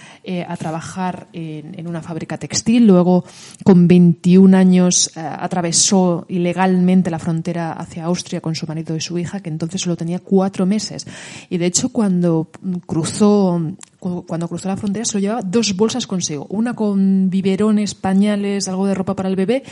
a 0.46 0.56
trabajar 0.56 1.28
en, 1.32 1.78
en, 1.78 1.86
una 1.86 2.02
fábrica 2.02 2.36
textil. 2.36 2.86
Luego, 2.86 3.24
con 3.64 3.88
21 3.88 4.56
años, 4.56 5.10
atravesó 5.16 6.26
ilegalmente 6.28 7.10
la 7.10 7.18
frontera 7.18 7.72
hacia 7.72 8.04
Austria 8.04 8.40
con 8.40 8.54
su 8.54 8.66
marido 8.66 8.94
y 8.94 9.00
su 9.00 9.18
hija, 9.18 9.40
que 9.40 9.48
entonces 9.48 9.80
solo 9.80 9.96
tenía 9.96 10.18
cuatro 10.18 10.66
meses. 10.66 11.06
Y 11.50 11.58
de 11.58 11.66
hecho, 11.66 11.90
cuando 11.90 12.50
cruzó, 12.86 13.60
cuando 13.98 14.48
cruzó 14.48 14.68
la 14.68 14.76
frontera, 14.76 15.04
solo 15.04 15.20
llevaba 15.20 15.42
dos 15.42 15.76
bolsas 15.76 16.06
consigo. 16.06 16.46
Una 16.50 16.74
con 16.74 17.30
biberones, 17.30 17.94
pañales, 17.94 18.68
algo 18.68 18.86
de 18.86 18.94
ropa 18.94 19.16
para 19.16 19.28
el 19.28 19.36
bebé 19.36 19.62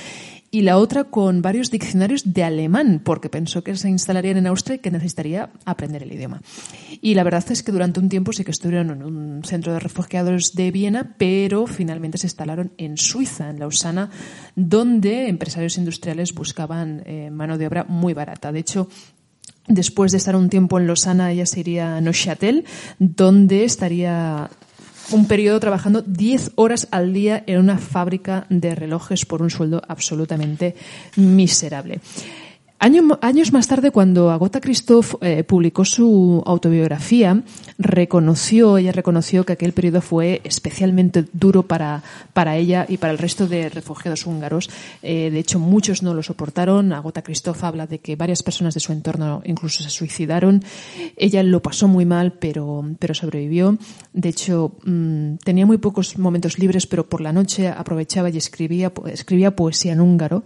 y 0.51 0.63
la 0.63 0.79
otra 0.79 1.05
con 1.05 1.43
varios 1.43 1.71
diccionarios 1.71 2.33
de 2.33 2.45
alemán, 2.45 3.01
porque 3.05 3.29
pensó 3.29 3.63
que 3.63 3.77
se 3.77 3.89
instalarían 3.89 4.37
en 4.37 4.47
Austria 4.47 4.77
y 4.77 4.79
que 4.79 4.91
necesitaría 4.91 5.51
aprender 5.65 6.03
el 6.03 6.13
idioma. 6.13 6.41
Y 7.01 7.15
la 7.15 7.25
verdad 7.25 7.45
es 7.51 7.63
que 7.63 7.73
durante 7.73 8.01
un 8.01 8.09
tiempo 8.09 8.33
sí 8.33 8.45
que 8.45 8.53
estuvieron 8.53 8.91
en 8.91 9.03
un 9.03 9.45
centro 9.45 9.73
de 9.73 9.81
refugiados 9.81 10.55
de 10.55 10.71
Viena, 10.71 11.15
pero 11.19 11.67
finalmente 11.67 12.19
se 12.19 12.27
instalaron 12.27 12.73
en 12.79 12.97
Suiza, 12.97 13.51
en 13.51 13.59
Lausana, 13.59 14.11
donde 14.55 15.29
empresarios 15.29 15.79
industriales 15.79 16.33
buscaban 16.33 17.03
eh, 17.05 17.31
mano 17.31 17.59
de 17.59 17.67
obra 17.67 17.85
muy 17.85 18.15
barata. 18.15 18.53
De 18.53 18.61
hecho, 18.61 18.89
Después 19.69 20.13
de 20.13 20.19
estar 20.19 20.37
un 20.37 20.49
tiempo 20.49 20.79
en 20.79 20.87
Lausana, 20.87 21.33
ella 21.33 21.47
se 21.47 21.61
iría 21.61 21.97
a 21.97 22.01
Neuchâtel, 22.01 22.65
donde 22.99 23.65
estaría 23.65 24.49
un 25.13 25.27
periodo 25.27 25.61
trabajando 25.61 26.03
10 26.03 26.53
horas 26.57 26.89
al 26.91 27.13
día 27.13 27.43
en 27.47 27.59
una 27.59 27.79
fábrica 27.79 28.47
de 28.49 28.75
relojes 28.75 29.25
por 29.25 29.43
un 29.43 29.51
sueldo 29.51 29.83
absolutamente 29.89 30.75
miserable 31.17 32.01
años 32.79 33.53
más 33.53 33.69
tarde, 33.69 33.91
cuando 33.91 34.31
Agota 34.31 34.61
Christoph 34.61 35.15
eh, 35.23 35.45
publicó 35.45 35.85
su 35.85 36.43
autobiografía, 36.45 37.43
reconoció, 37.79 38.79
ella 38.79 38.93
reconoció 38.93 39.45
que 39.45 39.55
aquel 39.55 39.73
periodo 39.73 40.01
fue 40.01 40.41
especialmente 40.45 41.25
duro 41.33 41.63
para, 41.63 42.03
para 42.33 42.57
ella 42.57 42.87
y 42.89 42.99
para 42.99 43.13
el 43.13 43.19
resto 43.19 43.47
de 43.47 43.69
refugiados 43.69 44.27
húngaros. 44.27 44.71
Eh, 45.03 45.31
de 45.31 45.39
hecho, 45.39 45.59
muchos 45.59 46.03
no 46.03 46.15
lo 46.15 46.23
soportaron. 46.23 46.93
Agota 46.93 47.23
Christoph 47.23 47.65
habla 47.65 47.87
de 47.87 47.99
que 47.99 48.17
varias 48.17 48.43
personas 48.43 48.75
de 48.75 48.81
su 48.81 48.93
entorno 48.93 49.43
incluso 49.45 49.83
se 49.83 49.91
suicidaron. 49.91 50.63
Ella 51.17 51.43
lo 51.43 51.63
pasó 51.63 51.89
muy 51.89 52.05
mal, 52.05 52.33
pero, 52.33 52.85
pero 52.99 53.15
sobrevivió. 53.15 53.79
De 54.13 54.29
hecho, 54.29 54.73
mm, 54.85 55.37
tenía 55.45 55.67
muy 55.67 55.79
pocos 55.79 56.19
momentos 56.19 56.59
libres, 56.59 56.87
pero 56.87 57.09
por 57.09 57.21
la 57.21 57.33
noche 57.33 57.69
aprovechaba 57.69 58.29
y 58.31 58.37
escribía, 58.37 58.93
escribía 59.07 59.57
poesía 59.57 59.93
en 59.93 60.01
húngaro 60.01 60.45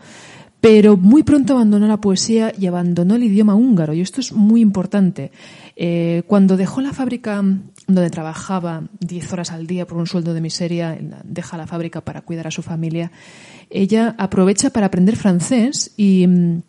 pero 0.61 0.97
muy 0.97 1.23
pronto 1.23 1.55
abandonó 1.55 1.87
la 1.89 2.01
poesía 2.01 2.53
y 2.59 2.67
abandonó 2.67 3.15
el 3.15 3.25
idioma 3.25 3.55
húngaro, 3.55 3.95
y 3.95 4.01
esto 4.01 4.21
es 4.21 4.33
muy 4.33 4.61
importante. 4.61 5.33
Eh, 5.77 6.23
cuando 6.27 6.57
dejó 6.57 6.81
la 6.81 6.93
fábrica 6.93 7.43
donde 7.87 8.11
trabajaba 8.11 8.85
10 9.01 9.33
horas 9.33 9.53
al 9.53 9.67
día 9.67 9.87
por 9.87 9.99
un 9.99 10.07
sueldo 10.07 10.35
de 10.35 10.41
miseria, 10.41 10.99
deja 11.25 11.57
la 11.57 11.67
fábrica 11.67 12.03
para 12.03 12.21
cuidar 12.21 12.47
a 12.47 12.51
su 12.51 12.63
familia, 12.63 13.11
ella 13.71 14.15
aprovecha 14.19 14.71
para 14.71 14.87
aprender 14.87 15.17
francés 15.17 15.93
y, 15.97 16.27
mm, 16.27 16.63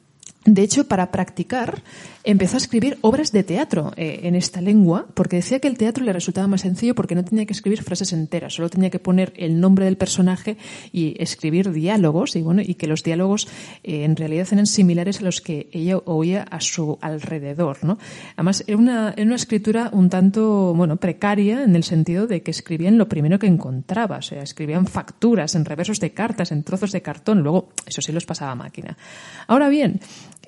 de 0.45 0.63
hecho, 0.63 0.87
para 0.87 1.11
practicar, 1.11 1.83
empezó 2.23 2.55
a 2.55 2.57
escribir 2.57 2.97
obras 3.01 3.31
de 3.31 3.43
teatro 3.43 3.93
eh, 3.95 4.21
en 4.23 4.33
esta 4.33 4.59
lengua, 4.59 5.05
porque 5.13 5.35
decía 5.35 5.59
que 5.59 5.67
el 5.67 5.77
teatro 5.77 6.03
le 6.03 6.13
resultaba 6.13 6.47
más 6.47 6.61
sencillo 6.61 6.95
porque 6.95 7.13
no 7.13 7.23
tenía 7.23 7.45
que 7.45 7.53
escribir 7.53 7.83
frases 7.83 8.11
enteras, 8.11 8.53
solo 8.53 8.69
tenía 8.69 8.89
que 8.89 8.97
poner 8.97 9.33
el 9.35 9.59
nombre 9.59 9.85
del 9.85 9.97
personaje 9.97 10.57
y 10.91 11.15
escribir 11.21 11.71
diálogos, 11.71 12.35
y 12.35 12.41
bueno, 12.41 12.63
y 12.63 12.73
que 12.73 12.87
los 12.87 13.03
diálogos 13.03 13.47
eh, 13.83 14.03
en 14.03 14.15
realidad 14.15 14.47
eran 14.51 14.65
similares 14.65 15.19
a 15.19 15.25
los 15.25 15.41
que 15.41 15.69
ella 15.73 15.97
oía 16.05 16.41
a 16.41 16.59
su 16.59 16.97
alrededor, 17.01 17.83
¿no? 17.83 17.99
Además, 18.35 18.63
era 18.65 18.77
una, 18.77 19.15
una 19.17 19.35
escritura 19.35 19.89
un 19.93 20.09
tanto, 20.09 20.73
bueno, 20.73 20.97
precaria 20.97 21.63
en 21.63 21.75
el 21.75 21.83
sentido 21.83 22.25
de 22.25 22.41
que 22.41 22.49
escribían 22.49 22.97
lo 22.97 23.07
primero 23.07 23.37
que 23.37 23.47
encontraba, 23.47 24.17
o 24.17 24.21
sea, 24.23 24.41
escribían 24.41 24.87
facturas 24.87 25.53
en 25.53 25.65
reversos 25.65 25.99
de 25.99 26.13
cartas, 26.13 26.51
en 26.51 26.63
trozos 26.63 26.91
de 26.91 27.03
cartón, 27.03 27.41
luego 27.41 27.69
eso 27.85 28.01
sí 28.01 28.11
los 28.11 28.25
pasaba 28.25 28.53
a 28.53 28.55
máquina. 28.55 28.97
Ahora 29.47 29.69
bien, 29.69 29.99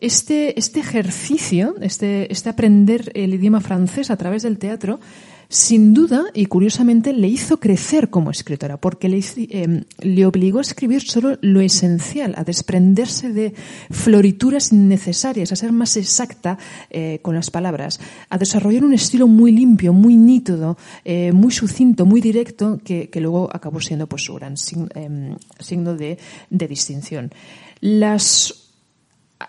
este, 0.04 0.60
este 0.60 0.82
ejercicio, 0.82 1.76
este, 1.80 2.32
este 2.32 2.50
aprender 2.50 3.12
el 3.16 3.34
idioma 3.34 3.62
francés 3.62 4.12
a 4.12 4.18
través 4.18 4.44
del 4.44 4.58
teatro, 4.58 5.00
sin 5.48 5.94
duda 5.94 6.26
y 6.34 6.48
curiosamente 6.48 7.14
le 7.14 7.28
hizo 7.28 7.60
crecer 7.60 8.10
como 8.10 8.32
escritora, 8.32 8.78
porque 8.78 9.08
le, 9.08 9.24
eh, 9.38 9.84
le, 10.02 10.26
obligó 10.26 10.58
a 10.58 10.62
escribir 10.62 11.04
solo 11.04 11.38
lo 11.42 11.62
esencial, 11.62 12.34
a 12.36 12.44
desprenderse 12.44 13.32
de 13.32 13.54
florituras 13.92 14.74
innecesarias, 14.74 15.52
a 15.52 15.56
ser 15.56 15.72
más 15.72 15.96
exacta 15.96 16.58
eh, 16.90 17.20
con 17.22 17.36
las 17.36 17.50
palabras, 17.50 18.02
a 18.30 18.38
desarrollar 18.38 18.84
un 18.84 18.94
estilo 18.94 19.28
muy 19.28 19.54
limpio, 19.54 19.94
muy 19.94 20.18
nítido, 20.18 20.78
eh, 21.06 21.32
muy 21.32 21.52
sucinto, 21.52 22.06
muy 22.06 22.20
directo, 22.20 22.82
que, 22.84 23.10
que, 23.10 23.22
luego 23.22 23.50
acabó 23.54 23.80
siendo 23.80 24.08
pues, 24.08 24.24
su 24.26 24.34
gran 24.34 24.56
em, 24.96 25.38
signo 25.60 25.96
de, 25.96 26.18
de 26.50 26.68
distinción. 26.68 27.32
Las 27.80 28.63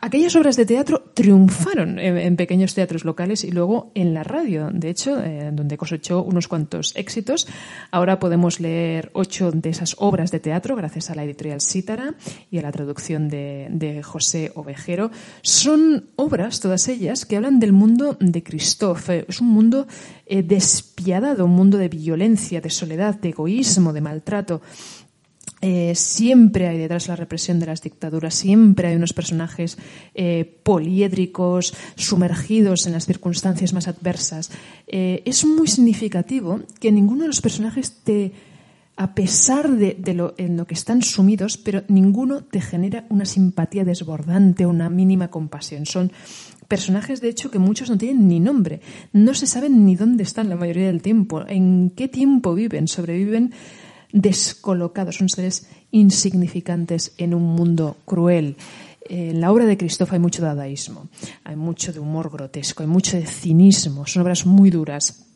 aquellas 0.01 0.37
obras 0.37 0.57
de 0.57 0.67
teatro 0.67 1.11
triunfaron 1.15 1.99
en, 1.99 2.37
pequeños 2.37 2.75
teatros 2.75 3.05
locales 3.05 3.45
y 3.45 3.51
luego 3.51 3.91
en 3.95 4.15
la 4.15 4.25
radio, 4.25 4.71
de 4.73 4.91
hecho, 4.91 5.23
eh, 5.23 5.51
donde 5.53 5.77
cosechó 5.77 6.23
unos 6.23 6.49
cuantos 6.49 6.93
éxitos. 6.97 7.47
Ahora 7.91 8.19
podemos 8.19 8.61
leer 8.61 9.11
ocho 9.15 9.51
de 9.53 9.71
esas 9.71 9.97
obras 9.99 10.31
de 10.31 10.41
teatro 10.41 10.77
gracias 10.77 11.11
a 11.11 11.15
la 11.15 11.25
editorial 11.25 11.61
Cítara 11.61 12.15
y 12.51 12.59
a 12.59 12.63
la 12.63 12.73
traducción 12.73 13.29
de, 13.29 14.01
José 14.03 14.53
Ovejero. 14.55 15.11
Son 15.43 16.07
obras, 16.17 16.61
todas 16.61 16.89
ellas, 16.89 17.27
que 17.27 17.37
hablan 17.37 17.61
del 17.61 17.73
mundo 17.73 18.17
de 18.21 18.43
Christophe. 18.43 19.25
Es 19.29 19.41
un 19.41 19.49
mundo 19.49 19.87
eh, 20.27 20.43
despiadado, 20.43 21.45
un 21.45 21.53
mundo 21.53 21.79
de 21.79 21.89
violencia, 21.89 22.61
de 22.61 22.71
soledad, 22.71 23.15
de 23.15 23.31
egoísmo, 23.31 23.93
de 23.93 24.01
maltrato. 24.01 24.63
Eh, 25.67 25.95
siempre 25.95 26.69
hay 26.69 26.77
detrás 26.77 27.09
la 27.09 27.17
represión 27.17 27.59
de 27.59 27.65
las 27.65 27.81
dictaduras, 27.81 28.35
siempre 28.35 28.89
hay 28.89 28.97
unos 28.97 29.15
personajes 29.15 29.79
eh, 30.15 30.45
poliédricos, 30.63 31.73
sumergidos 31.95 32.87
en 32.87 32.93
las 32.93 33.07
circunstancias 33.07 33.73
más 33.73 33.89
adversas. 33.89 34.51
Eh, 34.87 35.23
es 35.25 35.47
muy 35.47 35.67
significativo 35.67 36.61
que 36.81 36.93
ninguno 36.93 37.23
de 37.23 37.29
los 37.29 37.41
personajes 37.41 38.03
te, 38.05 38.33
a 38.99 39.15
pesar 39.15 39.71
de, 39.71 39.97
lo, 40.13 40.35
en 40.37 40.59
lo 40.59 40.67
que 40.67 40.75
están 40.75 41.01
sumidos, 41.01 41.57
pero 41.57 41.83
ninguno 41.89 42.45
te 42.45 42.61
genera 42.61 43.07
una 43.09 43.25
simpatía 43.25 43.87
desbordante, 43.87 44.67
una 44.67 44.91
mínima 44.91 45.29
compasión. 45.29 45.87
Son 45.87 46.13
personajes, 46.69 47.23
de 47.23 47.31
hecho, 47.31 47.51
que 47.51 47.59
muchos 47.59 47.89
no 47.89 47.97
tienen 47.97 48.29
ni 48.29 48.39
nombre. 48.39 48.83
No 49.15 49.33
se 49.33 49.47
saben 49.47 49.87
ni 49.87 49.97
dónde 49.97 50.25
están 50.25 50.51
la 50.51 50.57
mayoría 50.57 50.89
del 50.89 51.01
tiempo, 51.01 51.43
en 51.49 51.91
qué 51.97 52.07
tiempo 52.07 52.53
viven, 52.53 52.87
sobreviven 52.87 53.55
descolocados, 54.15 55.17
son 55.17 55.29
seres 55.29 55.67
insignificantes 55.91 57.13
en 57.19 57.35
un 57.35 57.43
mundo 57.43 57.97
cruel. 58.07 58.57
En 59.07 59.41
la 59.41 59.53
obra 59.53 59.67
de 59.67 59.77
Christophe 59.77 60.15
hay 60.15 60.21
mucho 60.21 60.41
dadaísmo, 60.41 61.09
hay 61.43 61.57
mucho 61.57 61.93
de 61.93 61.99
humor 61.99 62.31
grotesco, 62.31 62.83
hay 62.83 62.89
mucho 62.89 63.17
de 63.19 63.27
cinismo, 63.27 64.07
son 64.07 64.23
obras 64.23 64.47
muy 64.47 64.71
duras. 64.71 65.27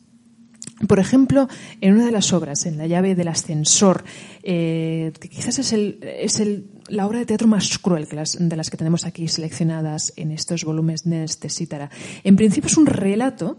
Por 0.87 0.99
ejemplo, 0.99 1.49
en 1.81 1.95
una 1.95 2.05
de 2.05 2.11
las 2.11 2.31
obras, 2.31 2.65
en 2.65 2.77
La 2.77 2.87
llave 2.87 3.13
del 3.15 3.27
ascensor, 3.27 4.05
eh, 4.43 5.11
que 5.19 5.27
quizás 5.27 5.59
es, 5.59 5.73
el, 5.73 5.99
es 6.01 6.39
el, 6.39 6.69
la 6.87 7.05
obra 7.05 7.19
de 7.19 7.25
teatro 7.25 7.49
más 7.49 7.77
cruel 7.79 8.07
que 8.07 8.15
las, 8.15 8.37
de 8.39 8.55
las 8.55 8.69
que 8.69 8.77
tenemos 8.77 9.05
aquí 9.05 9.27
seleccionadas 9.27 10.13
en 10.15 10.31
estos 10.31 10.63
volúmenes 10.63 11.03
de 11.03 11.25
este 11.25 11.49
Cítara. 11.49 11.89
En 12.23 12.37
principio 12.37 12.67
es 12.67 12.77
un 12.77 12.85
relato 12.85 13.57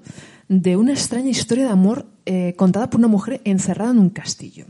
de 0.49 0.77
una 0.77 0.93
extraña 0.93 1.29
historia 1.29 1.65
de 1.65 1.71
amor 1.71 2.07
eh, 2.25 2.55
contada 2.57 2.89
por 2.89 3.01
una 3.01 3.09
mujer 3.09 3.43
encerrada 3.45 3.91
en 3.91 3.99
un 3.99 4.11
castillo. 4.11 4.65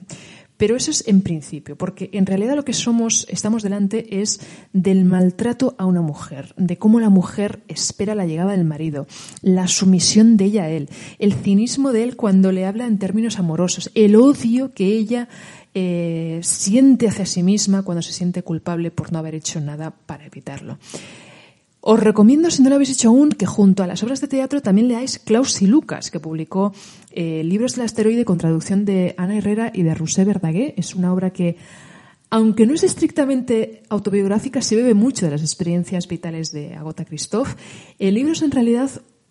Pero 0.60 0.76
eso 0.76 0.90
es 0.90 1.08
en 1.08 1.22
principio, 1.22 1.74
porque 1.74 2.10
en 2.12 2.26
realidad 2.26 2.54
lo 2.54 2.66
que 2.66 2.74
somos, 2.74 3.26
estamos 3.30 3.62
delante 3.62 4.20
es 4.20 4.40
del 4.74 5.06
maltrato 5.06 5.74
a 5.78 5.86
una 5.86 6.02
mujer, 6.02 6.52
de 6.58 6.76
cómo 6.76 7.00
la 7.00 7.08
mujer 7.08 7.60
espera 7.66 8.14
la 8.14 8.26
llegada 8.26 8.52
del 8.52 8.66
marido, 8.66 9.06
la 9.40 9.68
sumisión 9.68 10.36
de 10.36 10.44
ella 10.44 10.64
a 10.64 10.68
él, 10.68 10.90
el 11.18 11.32
cinismo 11.32 11.92
de 11.92 12.02
él 12.02 12.16
cuando 12.16 12.52
le 12.52 12.66
habla 12.66 12.86
en 12.86 12.98
términos 12.98 13.38
amorosos, 13.38 13.90
el 13.94 14.16
odio 14.16 14.74
que 14.74 14.84
ella 14.88 15.30
eh, 15.72 16.40
siente 16.42 17.08
hacia 17.08 17.24
sí 17.24 17.42
misma 17.42 17.82
cuando 17.82 18.02
se 18.02 18.12
siente 18.12 18.42
culpable 18.42 18.90
por 18.90 19.12
no 19.14 19.18
haber 19.18 19.36
hecho 19.36 19.62
nada 19.62 19.94
para 20.04 20.26
evitarlo. 20.26 20.76
Os 21.82 21.98
recomiendo, 21.98 22.50
si 22.50 22.62
no 22.62 22.68
lo 22.68 22.74
habéis 22.74 22.90
hecho 22.90 23.08
aún, 23.08 23.30
que 23.30 23.46
junto 23.46 23.82
a 23.82 23.86
las 23.86 24.02
obras 24.02 24.20
de 24.20 24.28
teatro 24.28 24.60
también 24.60 24.88
leáis 24.88 25.18
Klaus 25.18 25.62
y 25.62 25.66
Lucas, 25.66 26.10
que 26.10 26.20
publicó 26.20 26.74
eh, 27.10 27.42
Libros 27.42 27.74
del 27.74 27.86
asteroide 27.86 28.26
con 28.26 28.36
traducción 28.36 28.84
de 28.84 29.14
Ana 29.16 29.38
Herrera 29.38 29.72
y 29.72 29.82
de 29.82 29.94
Rousseau 29.94 30.26
Verdaguer. 30.26 30.74
Es 30.76 30.94
una 30.94 31.10
obra 31.10 31.30
que, 31.30 31.56
aunque 32.28 32.66
no 32.66 32.74
es 32.74 32.84
estrictamente 32.84 33.82
autobiográfica, 33.88 34.60
se 34.60 34.76
bebe 34.76 34.92
mucho 34.92 35.24
de 35.24 35.32
las 35.32 35.40
experiencias 35.40 36.06
vitales 36.06 36.52
de 36.52 36.74
Agota 36.74 37.06
Christoph. 37.06 37.54
El 37.98 38.14
libro 38.14 38.32
es 38.32 38.42
en 38.42 38.50
realidad 38.50 38.90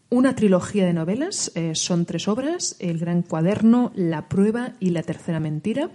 una 0.10 0.36
trilogía 0.36 0.88
de 0.88 0.94
novelas, 0.94 1.52
eh, 1.54 1.76
son 1.76 2.06
tres 2.06 2.28
obras, 2.28 2.76
El 2.80 2.98
Gran 2.98 3.22
Cuaderno, 3.22 3.92
La 3.94 4.28
Prueba 4.28 4.74
y 4.80 4.90
La 4.90 5.04
Tercera 5.04 5.40
Mentira, 5.40 5.92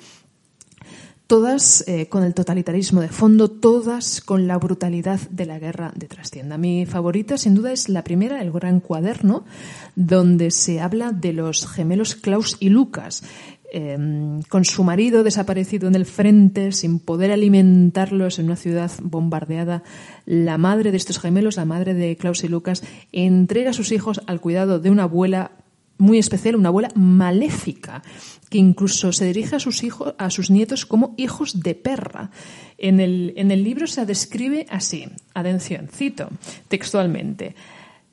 todas 1.26 1.84
eh, 1.86 2.08
con 2.08 2.22
el 2.24 2.34
totalitarismo 2.34 3.00
de 3.00 3.08
fondo, 3.08 3.50
todas 3.50 4.20
con 4.20 4.46
la 4.46 4.58
brutalidad 4.58 5.20
de 5.30 5.46
la 5.46 5.58
guerra 5.58 5.92
de 5.96 6.06
trastienda. 6.06 6.58
Mi 6.58 6.86
favorita, 6.86 7.38
sin 7.38 7.54
duda, 7.54 7.72
es 7.72 7.88
la 7.88 8.04
primera, 8.04 8.42
El 8.42 8.52
Gran 8.52 8.80
Cuaderno, 8.80 9.44
donde 9.96 10.50
se 10.50 10.80
habla 10.80 11.12
de 11.12 11.32
los 11.32 11.66
gemelos 11.66 12.14
Klaus 12.14 12.56
y 12.60 12.68
Lucas. 12.68 13.22
Em, 13.76 14.42
con 14.42 14.64
su 14.64 14.84
marido 14.84 15.24
desaparecido 15.24 15.88
en 15.88 15.96
el 15.96 16.06
frente, 16.06 16.70
sin 16.70 17.00
poder 17.00 17.32
alimentarlos 17.32 18.38
en 18.38 18.44
una 18.44 18.54
ciudad 18.54 18.92
bombardeada, 19.02 19.82
la 20.26 20.58
madre 20.58 20.92
de 20.92 20.96
estos 20.96 21.18
gemelos, 21.18 21.56
la 21.56 21.64
madre 21.64 21.92
de 21.92 22.14
Klaus 22.16 22.44
y 22.44 22.48
Lucas, 22.48 22.84
entrega 23.10 23.70
a 23.70 23.72
sus 23.72 23.90
hijos 23.90 24.20
al 24.28 24.40
cuidado 24.40 24.78
de 24.78 24.90
una 24.90 25.04
abuela 25.04 25.50
muy 25.98 26.18
especial, 26.18 26.56
una 26.56 26.68
abuela 26.68 26.88
maléfica, 26.94 28.02
que 28.50 28.58
incluso 28.58 29.12
se 29.12 29.26
dirige 29.26 29.56
a 29.56 29.60
sus 29.60 29.82
hijos, 29.82 30.14
a 30.18 30.30
sus 30.30 30.50
nietos 30.50 30.86
como 30.86 31.14
hijos 31.16 31.60
de 31.60 31.74
perra. 31.74 32.30
En 32.78 33.00
el, 33.00 33.32
en 33.36 33.50
el 33.50 33.64
libro 33.64 33.86
se 33.86 34.06
describe 34.06 34.66
así, 34.70 35.06
atención, 35.34 35.88
cito 35.88 36.28
textualmente, 36.68 37.54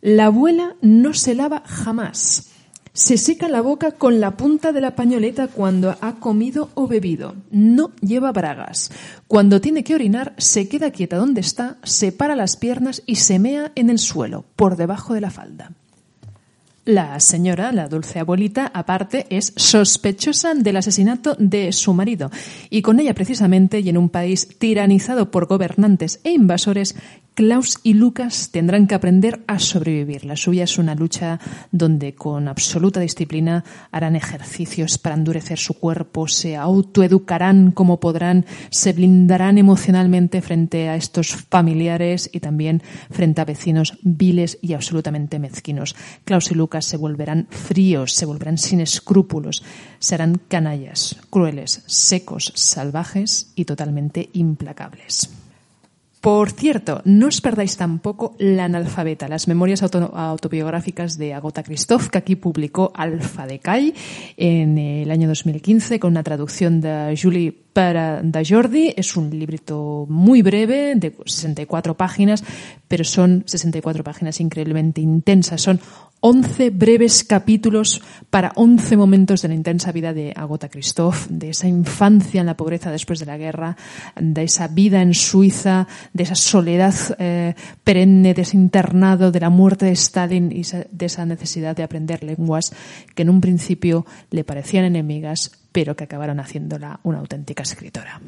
la 0.01 0.25
abuela 0.25 0.75
no 0.81 1.13
se 1.13 1.35
lava 1.35 1.63
jamás. 1.65 2.47
Se 2.93 3.17
seca 3.17 3.47
la 3.47 3.61
boca 3.61 3.91
con 3.93 4.19
la 4.19 4.35
punta 4.35 4.73
de 4.73 4.81
la 4.81 4.95
pañoleta 4.95 5.47
cuando 5.47 5.95
ha 6.01 6.15
comido 6.15 6.71
o 6.73 6.87
bebido. 6.87 7.35
No 7.49 7.91
lleva 8.01 8.33
bragas. 8.33 8.91
Cuando 9.27 9.61
tiene 9.61 9.85
que 9.85 9.95
orinar, 9.95 10.33
se 10.37 10.67
queda 10.67 10.91
quieta 10.91 11.15
donde 11.15 11.39
está, 11.39 11.77
separa 11.83 12.35
las 12.35 12.57
piernas 12.57 13.01
y 13.05 13.15
se 13.15 13.39
mea 13.39 13.71
en 13.75 13.89
el 13.89 13.97
suelo, 13.97 14.43
por 14.57 14.75
debajo 14.75 15.13
de 15.13 15.21
la 15.21 15.29
falda. 15.29 15.71
La 16.91 17.21
señora, 17.21 17.71
la 17.71 17.87
dulce 17.87 18.19
abuelita, 18.19 18.69
aparte, 18.73 19.25
es 19.29 19.53
sospechosa 19.55 20.53
del 20.55 20.75
asesinato 20.75 21.37
de 21.39 21.71
su 21.71 21.93
marido. 21.93 22.29
Y 22.69 22.81
con 22.81 22.99
ella 22.99 23.13
precisamente 23.13 23.79
y 23.79 23.87
en 23.87 23.97
un 23.97 24.09
país 24.09 24.59
tiranizado 24.59 25.31
por 25.31 25.45
gobernantes 25.45 26.19
e 26.25 26.31
invasores 26.31 26.97
Klaus 27.33 27.79
y 27.81 27.93
Lucas 27.93 28.49
tendrán 28.51 28.87
que 28.87 28.95
aprender 28.95 29.41
a 29.47 29.57
sobrevivir. 29.57 30.25
La 30.25 30.35
suya 30.35 30.65
es 30.65 30.77
una 30.77 30.95
lucha 30.95 31.39
donde 31.71 32.13
con 32.13 32.49
absoluta 32.49 32.99
disciplina 32.99 33.63
harán 33.89 34.17
ejercicios 34.17 34.97
para 34.97 35.15
endurecer 35.15 35.57
su 35.57 35.75
cuerpo, 35.75 36.27
se 36.27 36.57
autoeducarán 36.57 37.71
como 37.71 38.01
podrán, 38.01 38.45
se 38.69 38.91
blindarán 38.91 39.57
emocionalmente 39.57 40.41
frente 40.41 40.89
a 40.89 40.97
estos 40.97 41.29
familiares 41.33 42.29
y 42.33 42.41
también 42.41 42.83
frente 43.09 43.39
a 43.39 43.45
vecinos 43.45 43.97
viles 44.01 44.59
y 44.61 44.73
absolutamente 44.73 45.39
mezquinos. 45.39 45.95
Klaus 46.25 46.51
y 46.51 46.55
Lucas 46.55 46.83
se 46.85 46.97
volverán 46.97 47.47
fríos, 47.49 48.11
se 48.11 48.25
volverán 48.25 48.57
sin 48.57 48.81
escrúpulos, 48.81 49.63
serán 49.99 50.41
canallas, 50.49 51.15
crueles, 51.29 51.83
secos, 51.85 52.51
salvajes 52.55 53.53
y 53.55 53.63
totalmente 53.63 54.29
implacables. 54.33 55.29
Por 56.21 56.51
cierto, 56.51 57.01
no 57.03 57.33
os 57.33 57.41
perdáis 57.41 57.77
tampoco 57.77 58.35
La 58.37 58.65
analfabeta, 58.65 59.27
las 59.27 59.47
memorias 59.47 59.81
autobiográficas 59.81 61.17
de 61.17 61.33
Agota 61.33 61.63
Christoph, 61.63 62.09
que 62.09 62.19
aquí 62.19 62.35
publicó 62.35 62.93
Alfa 62.93 63.47
de 63.47 63.57
Cai 63.57 63.95
en 64.37 64.77
el 64.77 65.09
año 65.09 65.27
2015 65.27 65.99
con 65.99 66.11
una 66.11 66.21
traducción 66.21 66.79
de 66.79 67.17
Julie 67.19 67.51
para 67.73 68.21
Jordi. 68.47 68.93
Es 68.95 69.17
un 69.17 69.31
librito 69.31 70.05
muy 70.09 70.43
breve, 70.43 70.93
de 70.95 71.11
64 71.25 71.97
páginas, 71.97 72.43
pero 72.87 73.03
son 73.03 73.43
64 73.47 74.03
páginas 74.03 74.39
increíblemente 74.39 75.01
intensas. 75.01 75.59
Son 75.59 75.79
11 76.23 76.69
breves 76.69 77.23
capítulos 77.23 77.99
para 78.29 78.51
11 78.55 78.95
momentos 78.95 79.41
de 79.41 79.47
la 79.47 79.55
intensa 79.55 79.91
vida 79.91 80.13
de 80.13 80.33
Agota 80.35 80.69
Christoph, 80.69 81.25
de 81.29 81.49
esa 81.49 81.67
infancia 81.67 82.41
en 82.41 82.45
la 82.45 82.55
pobreza 82.55 82.91
después 82.91 83.19
de 83.19 83.25
la 83.25 83.37
guerra, 83.37 83.75
de 84.15 84.43
esa 84.43 84.67
vida 84.67 85.01
en 85.01 85.15
Suiza, 85.15 85.87
de 86.13 86.23
esa 86.23 86.35
soledad 86.35 86.93
eh, 87.17 87.55
perenne, 87.83 88.35
de 88.35 88.43
ese 88.43 88.55
internado, 88.55 89.31
de 89.31 89.39
la 89.39 89.49
muerte 89.49 89.87
de 89.87 89.93
Stalin 89.93 90.51
y 90.51 90.61
de 90.61 91.05
esa 91.05 91.25
necesidad 91.25 91.75
de 91.75 91.83
aprender 91.83 92.23
lenguas 92.23 92.71
que 93.15 93.23
en 93.23 93.31
un 93.31 93.41
principio 93.41 94.05
le 94.29 94.43
parecían 94.43 94.85
enemigas, 94.85 95.51
pero 95.71 95.95
que 95.95 96.03
acabaron 96.03 96.39
haciéndola 96.39 96.99
una 97.01 97.17
auténtica 97.17 97.63
escritora. 97.63 98.21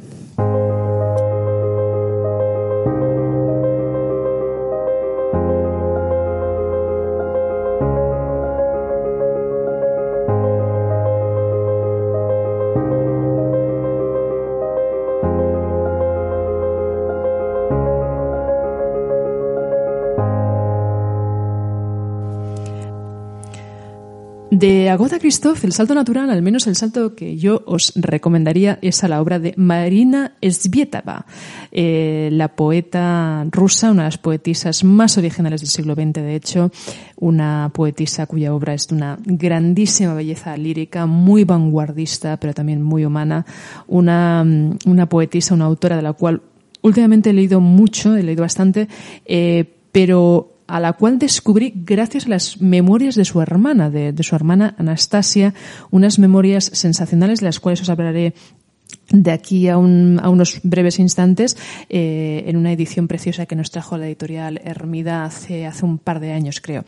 De 24.64 24.90
Agatha 24.90 25.20
Christoph, 25.20 25.66
el 25.66 25.74
salto 25.74 25.94
natural, 25.94 26.30
al 26.30 26.42
menos 26.42 26.68
el 26.68 26.78
salto 26.78 27.16
que 27.16 27.36
yo 27.36 27.64
os 27.66 27.92
recomendaría, 27.98 28.80
es 28.82 29.04
a 29.04 29.10
la 29.10 29.22
obra 29.22 29.38
de 29.38 29.54
Marina 29.58 30.38
Svietava, 30.42 31.26
eh, 31.70 32.30
la 32.32 32.48
poeta 32.56 33.46
rusa, 33.52 33.92
una 33.92 34.04
de 34.04 34.08
las 34.08 34.18
poetisas 34.18 34.86
más 34.86 35.18
originales 35.18 35.60
del 35.60 35.70
siglo 35.70 35.96
XX, 35.96 36.14
de 36.14 36.36
hecho, 36.36 36.72
una 37.18 37.72
poetisa 37.74 38.26
cuya 38.26 38.56
obra 38.56 38.74
es 38.74 38.88
de 38.88 38.96
una 38.96 39.20
grandísima 39.26 40.14
belleza 40.14 40.56
lírica, 40.56 41.08
muy 41.08 41.44
vanguardista, 41.44 42.38
pero 42.38 42.54
también 42.54 42.82
muy 42.82 43.04
humana, 43.04 43.46
una, 43.88 44.46
una 44.86 45.10
poetisa, 45.10 45.56
una 45.56 45.66
autora 45.66 45.98
de 45.98 46.04
la 46.04 46.14
cual 46.14 46.42
últimamente 46.84 47.32
he 47.32 47.34
leído 47.34 47.60
mucho, 47.60 48.16
he 48.16 48.24
leído 48.24 48.44
bastante, 48.44 48.88
eh, 49.26 49.66
pero 49.92 50.53
a 50.74 50.80
la 50.80 50.94
cual 50.94 51.20
descubrí 51.20 51.72
gracias 51.76 52.26
a 52.26 52.30
las 52.30 52.60
memorias 52.60 53.14
de 53.14 53.26
su 53.26 53.40
hermana, 53.40 53.92
de, 53.92 54.24
su 54.24 54.34
hermana 54.34 54.74
Anastasia, 54.80 55.54
unas 55.92 56.18
memorias 56.18 56.72
sensacionales 56.74 57.42
de 57.42 57.46
las 57.46 57.60
cuales 57.60 57.82
os 57.82 57.92
hablaré 57.92 58.34
de 59.10 59.32
aquí 59.32 59.68
a, 59.68 59.78
un, 59.78 60.20
a, 60.22 60.30
unos 60.30 60.60
breves 60.64 61.00
instantes 61.00 61.58
eh, 61.90 62.44
en 62.48 62.58
una 62.58 62.72
edición 62.72 63.08
preciosa 63.08 63.46
que 63.46 63.56
nos 63.56 63.72
trajo 63.72 63.98
la 63.98 64.08
editorial 64.08 64.62
Hermida 64.64 65.26
hace, 65.26 65.66
hace 65.66 65.86
un 65.86 65.98
par 65.98 66.20
de 66.20 66.32
años, 66.32 66.62
creo. 66.62 66.84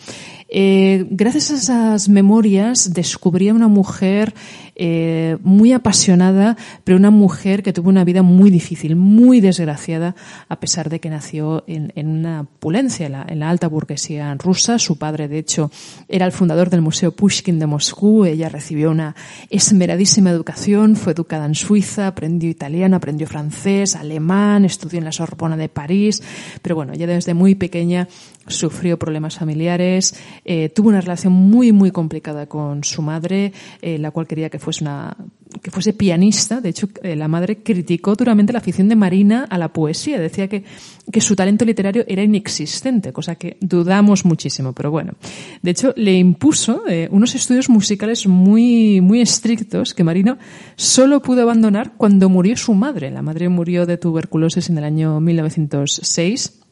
Eh, 0.50 1.06
gracias 1.10 1.52
a 1.52 1.56
esas 1.56 2.10
memorias 2.10 2.94
descubrí 2.94 3.50
a 3.50 3.54
una 3.54 3.68
mujer 3.68 4.34
eh, 4.78 5.38
muy 5.42 5.72
apasionada, 5.72 6.58
pero 6.84 6.98
una 6.98 7.10
mujer 7.10 7.64
que 7.64 7.72
tuvo 7.72 7.90
una 7.90 8.04
vida 8.04 8.24
muy 8.24 8.50
difícil, 8.50 8.98
muy 8.98 9.40
desgraciada, 9.40 10.16
a 10.50 10.60
pesar 10.60 10.90
de 10.90 11.00
que 11.00 11.10
nació 11.10 11.64
en, 11.68 11.92
una 11.96 12.42
opulencia, 12.42 13.06
en 13.06 13.14
la, 13.14 13.26
en 13.28 13.40
la, 13.40 13.50
alta 13.50 13.68
burguesía 13.70 14.34
rusa. 14.36 14.78
Su 14.78 14.98
padre, 14.98 15.30
de 15.30 15.40
hecho, 15.40 15.72
era 16.10 16.26
el 16.26 16.34
fundador 16.34 16.70
del 16.70 16.82
Museo 16.82 17.12
Pushkin 17.12 17.58
de 17.58 17.68
Moscú. 17.68 18.26
Ella 18.26 18.50
recibió 18.50 18.92
una 18.92 19.16
esmeradísima 19.50 20.30
educación, 20.30 20.98
fue 20.98 21.14
educada 21.14 21.46
en 21.46 21.56
Suiza, 21.56 22.05
aprendió 22.08 22.50
italiano, 22.50 22.96
aprendió 22.96 23.28
francés, 23.28 23.96
alemán, 23.96 24.66
estudió 24.66 25.00
en 25.00 25.06
la 25.06 25.12
Sorbona 25.12 25.58
de 25.58 25.70
París, 25.70 26.22
pero 26.62 26.76
bueno, 26.76 26.94
ya 26.94 27.08
desde 27.08 27.34
muy 27.34 27.56
pequeña 27.56 28.08
sufrió 28.48 29.00
problemas 29.00 29.38
familiares, 29.38 30.16
eh, 30.44 30.70
tuvo 30.70 30.90
una 30.90 31.02
relación 31.02 31.34
muy, 31.34 31.72
muy 31.72 31.92
complicada 31.92 32.48
con 32.48 32.84
su 32.84 33.02
madre, 33.02 33.54
eh, 33.82 33.98
la 33.98 34.12
cual 34.12 34.28
quería 34.28 34.50
que 34.50 34.60
fuese 34.60 34.84
una 34.84 35.16
que 35.62 35.72
fuese 35.72 35.94
pianista. 35.94 36.62
De 36.62 36.70
hecho, 36.70 36.90
eh, 37.02 37.16
la 37.16 37.28
madre 37.28 37.64
criticó 37.64 38.16
duramente 38.16 38.54
la 38.54 38.60
afición 38.60 38.90
de 38.90 38.96
Marina 38.96 39.46
a 39.50 39.58
la 39.58 39.70
poesía. 39.70 40.20
Decía 40.20 40.48
que, 40.48 40.64
que 41.12 41.22
su 41.22 41.36
talento 41.36 41.66
literario 41.66 42.06
era 42.08 42.24
inexistente, 42.24 43.14
cosa 43.14 43.36
que 43.36 43.58
dudamos 43.62 44.26
muchísimo. 44.26 44.74
Pero 44.74 44.92
bueno, 44.92 45.14
de 45.62 45.72
hecho, 45.72 45.94
le 45.96 46.14
impuso 46.14 46.84
eh, 46.88 47.08
unos 47.12 47.36
estudios 47.36 47.70
musicales 47.70 48.28
muy, 48.28 49.02
muy 49.02 49.22
estrictos 49.22 49.94
que 49.94 50.04
Marina 50.04 50.38
solo 50.76 51.22
pudo 51.22 51.42
abandonar 51.44 51.94
cuando 51.98 52.30
murió 52.30 52.58
su 52.58 52.74
madre. 52.74 53.12
La 53.12 53.22
madre 53.22 53.50
murió 53.50 53.86
de 53.86 53.98
tuberculosis 53.98 54.70
en 54.70 54.78
el 54.78 54.84
año 54.84 55.20
1906 55.20 56.65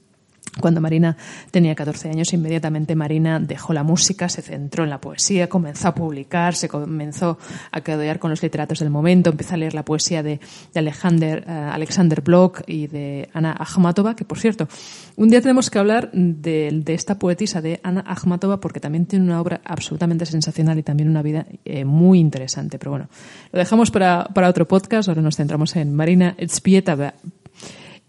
cuando 0.59 0.81
Marina 0.81 1.17
tenía 1.51 1.73
14 1.73 2.09
años, 2.09 2.31
inmediatamente 2.33 2.95
Marina 2.95 3.39
dejó 3.39 3.73
la 3.73 3.83
música, 3.83 4.29
se 4.29 4.41
centró 4.41 4.83
en 4.83 4.89
la 4.89 5.01
poesía, 5.01 5.49
comenzó 5.49 5.87
a 5.87 5.95
publicar, 5.95 6.55
se 6.55 6.69
comenzó 6.69 7.39
a 7.71 7.81
quedar 7.81 8.19
con 8.19 8.29
los 8.29 8.43
literatos 8.43 8.79
del 8.79 8.89
momento, 8.89 9.31
empezó 9.31 9.55
a 9.55 9.57
leer 9.57 9.73
la 9.73 9.83
poesía 9.83 10.21
de, 10.21 10.39
de 10.73 10.79
Alexander, 10.79 11.43
uh, 11.47 11.73
Alexander 11.73 12.21
Bloch 12.21 12.61
y 12.67 12.87
de 12.87 13.29
Ana 13.33 13.55
Akhmatova, 13.57 14.15
que 14.15 14.25
por 14.25 14.39
cierto, 14.39 14.67
un 15.15 15.29
día 15.29 15.41
tenemos 15.41 15.69
que 15.69 15.79
hablar 15.79 16.11
de, 16.11 16.69
de, 16.83 16.93
esta 16.93 17.17
poetisa 17.17 17.61
de 17.61 17.79
Ana 17.83 18.03
Akhmatova 18.05 18.59
porque 18.59 18.79
también 18.79 19.05
tiene 19.05 19.25
una 19.25 19.41
obra 19.41 19.61
absolutamente 19.65 20.25
sensacional 20.25 20.77
y 20.77 20.83
también 20.83 21.09
una 21.09 21.23
vida 21.23 21.45
eh, 21.65 21.83
muy 21.83 22.19
interesante. 22.19 22.77
Pero 22.77 22.91
bueno, 22.91 23.09
lo 23.51 23.59
dejamos 23.59 23.89
para, 23.89 24.25
para 24.25 24.49
otro 24.49 24.67
podcast, 24.67 25.09
ahora 25.09 25.21
nos 25.21 25.35
centramos 25.35 25.75
en 25.75 25.93
Marina 25.95 26.35
Etspietava 26.37 27.15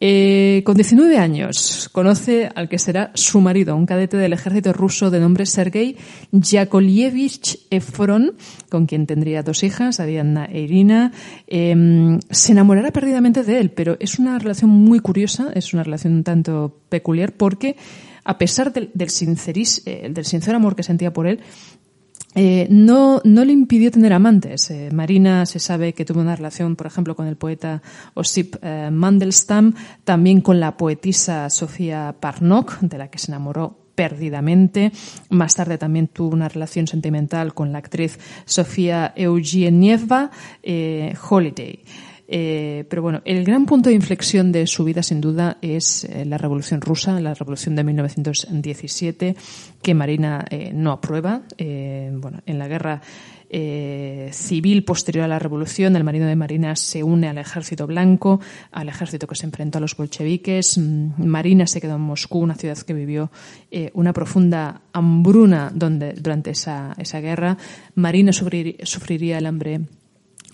eh, 0.01 0.63
con 0.65 0.77
19 0.77 1.17
años 1.19 1.89
conoce 1.93 2.51
al 2.55 2.69
que 2.69 2.79
será 2.79 3.13
su 3.15 3.41
marido, 3.41 3.77
un 3.77 3.87
cadete 3.87 4.17
del 4.17 4.33
ejército 4.33 4.73
ruso 4.73 5.11
de 5.11 5.21
nombre 5.21 5.47
Sergei 5.47 5.97
Yakolievich 6.33 7.67
Efron, 7.71 8.35
con 8.69 8.87
quien 8.87 9.07
tendría 9.07 9.43
dos 9.43 9.63
hijas, 9.63 10.01
Ariadna 10.01 10.47
e 10.47 10.61
Irina. 10.61 11.13
Eh, 11.47 12.19
se 12.31 12.53
enamorará 12.53 12.91
perdidamente 12.91 13.45
de 13.45 13.61
él, 13.61 13.71
pero 13.71 13.97
es 14.01 14.19
una 14.19 14.39
relación 14.39 14.71
muy 14.71 15.01
curiosa, 15.01 15.51
es 15.55 15.73
una 15.73 15.85
relación 15.85 16.15
un 16.15 16.25
tanto 16.25 16.77
peculiar 16.89 17.33
porque 17.33 17.77
a 18.25 18.39
pesar 18.39 18.73
del, 18.73 18.91
del, 18.95 19.11
eh, 19.87 20.09
del 20.11 20.25
sincero 20.25 20.57
amor 20.57 20.75
que 20.75 20.83
sentía 20.83 21.13
por 21.13 21.27
él, 21.27 21.41
eh, 22.35 22.67
no, 22.69 23.21
no 23.25 23.45
le 23.45 23.53
impidió 23.53 23.91
tener 23.91 24.13
amantes. 24.13 24.71
Eh, 24.71 24.91
Marina 24.93 25.47
se 25.47 25.59
sabe 25.59 25.93
que 25.93 26.05
tuvo 26.05 26.21
una 26.21 26.37
relación, 26.37 26.75
por 26.77 26.87
ejemplo, 26.87 27.15
con 27.15 27.27
el 27.27 27.37
poeta 27.37 27.83
Osip 28.15 28.57
eh, 28.63 28.91
Mandelstam, 28.91 29.75
también 30.05 30.41
con 30.41 30.59
la 30.59 30.77
poetisa 30.77 31.49
Sofía 31.51 32.15
Parnok, 32.19 32.81
de 32.81 32.99
la 32.99 33.09
que 33.09 33.19
se 33.19 33.31
enamoró 33.31 33.79
perdidamente. 33.95 34.91
Más 35.31 35.55
tarde 35.55 35.79
también 35.79 36.09
tuvo 36.09 36.35
una 36.35 36.49
relación 36.49 36.89
sentimental 36.89 37.55
con 37.55 37.71
la 37.71 37.79
actriz 37.79 38.19
Sofía 38.45 39.13
Eugenieva 39.15 40.33
Holiday. 41.31 41.85
Eh, 42.27 42.85
pero 42.89 43.03
bueno, 43.03 43.21
el 43.25 43.45
gran 43.45 43.67
punto 43.67 43.91
de 43.91 43.95
inflexión 43.95 44.51
de 44.51 44.67
su 44.67 44.85
vida, 44.85 45.03
sin 45.03 45.21
duda, 45.21 45.59
es 45.61 46.05
eh, 46.05 46.25
la 46.25 46.39
Revolución 46.39 46.81
Rusa, 46.81 47.21
la 47.21 47.35
Revolución 47.35 47.77
de 47.77 47.85
1917, 47.85 49.37
que 49.83 49.95
Marina 49.95 50.45
eh, 50.51 50.73
no 50.75 50.93
aprueba. 50.93 51.43
Eh, 51.59 52.11
bueno, 52.15 52.41
en 52.47 52.59
la 52.59 52.67
guerra 52.67 53.03
eh, 53.51 54.31
civil 54.33 54.85
posterior 54.85 55.27
a 55.27 55.29
la 55.29 55.39
revolución, 55.39 55.95
el 55.95 56.03
marido 56.03 56.27
de 56.27 56.35
Marina 56.35 56.75
se 56.75 57.03
une 57.03 57.29
al 57.29 57.39
ejército 57.39 57.87
blanco, 57.87 58.41
al 58.73 58.89
ejército 58.89 59.27
que 59.27 59.35
se 59.37 59.47
enfrentó 59.47 59.79
a 59.79 59.81
los 59.81 59.97
bolcheviques. 59.97 60.79
Mm, 60.79 61.25
Marina 61.25 61.67
se 61.67 61.81
quedó 61.81 61.97
en 61.97 62.01
Moscú, 62.01 62.41
una 62.41 62.55
ciudad 62.55 62.79
que 62.79 62.95
vivió 62.95 63.31
una 63.93 64.13
profunda 64.13 64.83
hambruna 64.93 65.71
donde, 65.75 66.13
durante 66.15 66.51
esa, 66.51 66.95
esa 66.97 67.21
guerra. 67.21 67.59
Marina 67.97 68.33
sufrir, 68.33 68.77
sufriría 68.85 69.39
el 69.39 69.47
hambre 69.47 69.81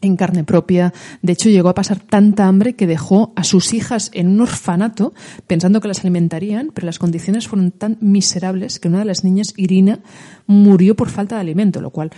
en 0.00 0.16
carne 0.16 0.44
propia. 0.44 0.92
De 1.22 1.32
hecho, 1.32 1.48
llegó 1.48 1.68
a 1.68 1.74
pasar 1.74 2.00
tanta 2.00 2.46
hambre 2.46 2.74
que 2.74 2.86
dejó 2.86 3.32
a 3.36 3.44
sus 3.44 3.74
hijas 3.74 4.10
en 4.14 4.28
un 4.28 4.40
orfanato 4.40 5.12
pensando 5.46 5.80
que 5.80 5.88
las 5.88 6.00
alimentarían, 6.00 6.70
pero 6.74 6.86
las 6.86 6.98
condiciones 6.98 7.48
fueron 7.48 7.70
tan 7.70 7.98
miserables 8.00 8.78
que 8.78 8.88
una 8.88 9.00
de 9.00 9.04
las 9.04 9.24
niñas, 9.24 9.54
Irina, 9.56 10.00
murió 10.46 10.96
por 10.96 11.10
falta 11.10 11.36
de 11.36 11.42
alimento, 11.42 11.80
lo 11.80 11.90
cual 11.90 12.10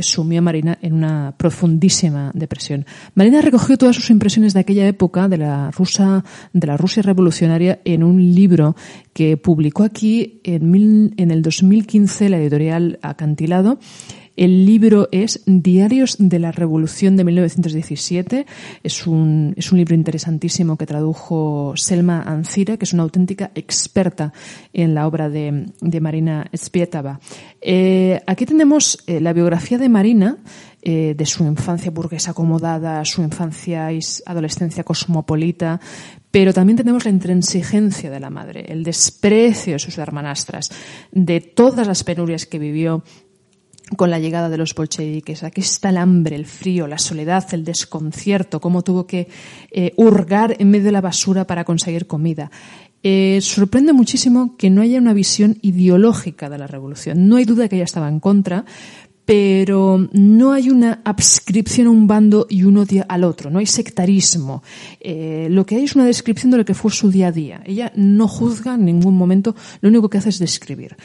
sumió 0.00 0.38
a 0.38 0.42
Marina 0.42 0.78
en 0.80 0.94
una 0.94 1.34
profundísima 1.36 2.30
depresión. 2.34 2.86
Marina 3.14 3.42
recogió 3.42 3.76
todas 3.76 3.96
sus 3.96 4.08
impresiones 4.10 4.54
de 4.54 4.60
aquella 4.60 4.86
época 4.86 5.28
de 5.28 5.36
la 5.36 5.70
rusa, 5.70 6.24
de 6.52 6.66
la 6.66 6.76
Rusia 6.76 7.02
revolucionaria 7.02 7.80
en 7.84 8.02
un 8.02 8.34
libro 8.34 8.74
que 9.12 9.36
publicó 9.36 9.82
aquí 9.82 10.40
en, 10.44 10.70
mil, 10.70 11.14
en 11.18 11.30
el 11.30 11.42
2015 11.42 12.30
la 12.30 12.38
editorial 12.38 12.98
Acantilado 13.02 13.78
el 14.36 14.66
libro 14.66 15.08
es 15.12 15.42
Diarios 15.46 16.16
de 16.18 16.38
la 16.38 16.52
Revolución 16.52 17.16
de 17.16 17.24
1917. 17.24 18.46
Es 18.82 19.06
un, 19.06 19.54
es 19.56 19.72
un 19.72 19.78
libro 19.78 19.94
interesantísimo 19.94 20.76
que 20.76 20.86
tradujo 20.86 21.74
Selma 21.76 22.22
Ancira, 22.22 22.76
que 22.76 22.84
es 22.84 22.92
una 22.92 23.02
auténtica 23.02 23.50
experta 23.54 24.32
en 24.72 24.94
la 24.94 25.06
obra 25.06 25.28
de, 25.28 25.66
Marina 26.00 26.50
Spietava. 26.56 27.20
Eh, 27.60 28.20
aquí 28.26 28.46
tenemos 28.46 29.02
eh, 29.06 29.20
la 29.20 29.32
biografía 29.32 29.78
de 29.78 29.88
Marina, 29.88 30.38
eh, 30.84 31.14
de 31.16 31.26
su 31.26 31.44
infancia 31.44 31.92
burguesa 31.92 32.32
acomodada, 32.32 33.04
su 33.04 33.22
infancia 33.22 33.92
y 33.92 34.00
adolescencia 34.26 34.82
cosmopolita, 34.82 35.80
pero 36.32 36.52
también 36.52 36.76
tenemos 36.76 37.04
la 37.04 37.12
intransigencia 37.12 38.10
de 38.10 38.18
la 38.18 38.30
madre, 38.30 38.64
el 38.66 38.82
desprecio 38.82 39.74
de 39.74 39.78
sus 39.78 39.98
hermanastras, 39.98 40.70
de 41.12 41.40
todas 41.40 41.86
las 41.86 42.02
penurias 42.02 42.46
que 42.46 42.58
vivió 42.58 43.04
con 43.96 44.10
la 44.10 44.18
llegada 44.18 44.48
de 44.48 44.56
los 44.56 44.74
bolcheviques. 44.74 45.42
Aquí 45.42 45.60
está 45.60 45.90
el 45.90 45.96
hambre, 45.96 46.36
el 46.36 46.46
frío, 46.46 46.86
la 46.86 46.98
soledad, 46.98 47.46
el 47.52 47.64
desconcierto, 47.64 48.60
cómo 48.60 48.82
tuvo 48.82 49.06
que 49.06 49.28
eh, 49.70 49.92
hurgar 49.96 50.56
en 50.58 50.70
medio 50.70 50.86
de 50.86 50.92
la 50.92 51.00
basura 51.00 51.46
para 51.46 51.64
conseguir 51.64 52.06
comida. 52.06 52.50
Eh, 53.02 53.40
sorprende 53.42 53.92
muchísimo 53.92 54.56
que 54.56 54.70
no 54.70 54.80
haya 54.80 54.98
una 54.98 55.12
visión 55.12 55.58
ideológica 55.62 56.48
de 56.48 56.58
la 56.58 56.66
revolución. 56.66 57.28
No 57.28 57.36
hay 57.36 57.44
duda 57.44 57.68
que 57.68 57.76
ella 57.76 57.84
estaba 57.84 58.08
en 58.08 58.20
contra, 58.20 58.64
pero 59.24 60.08
no 60.12 60.52
hay 60.52 60.70
una 60.70 61.00
adscripción 61.04 61.86
a 61.86 61.90
un 61.90 62.06
bando 62.06 62.46
y 62.48 62.64
un 62.64 62.76
odio 62.76 63.04
al 63.08 63.24
otro, 63.24 63.50
no 63.50 63.58
hay 63.58 63.66
sectarismo. 63.66 64.62
Eh, 65.00 65.48
lo 65.50 65.64
que 65.64 65.76
hay 65.76 65.84
es 65.84 65.94
una 65.94 66.04
descripción 66.04 66.50
de 66.50 66.58
lo 66.58 66.64
que 66.64 66.74
fue 66.74 66.90
su 66.90 67.10
día 67.10 67.28
a 67.28 67.32
día. 67.32 67.62
Ella 67.64 67.92
no 67.94 68.26
juzga 68.28 68.74
en 68.74 68.84
ningún 68.84 69.16
momento, 69.16 69.54
lo 69.80 69.88
único 69.88 70.08
que 70.08 70.18
hace 70.18 70.30
es 70.30 70.38
describir. 70.38 70.96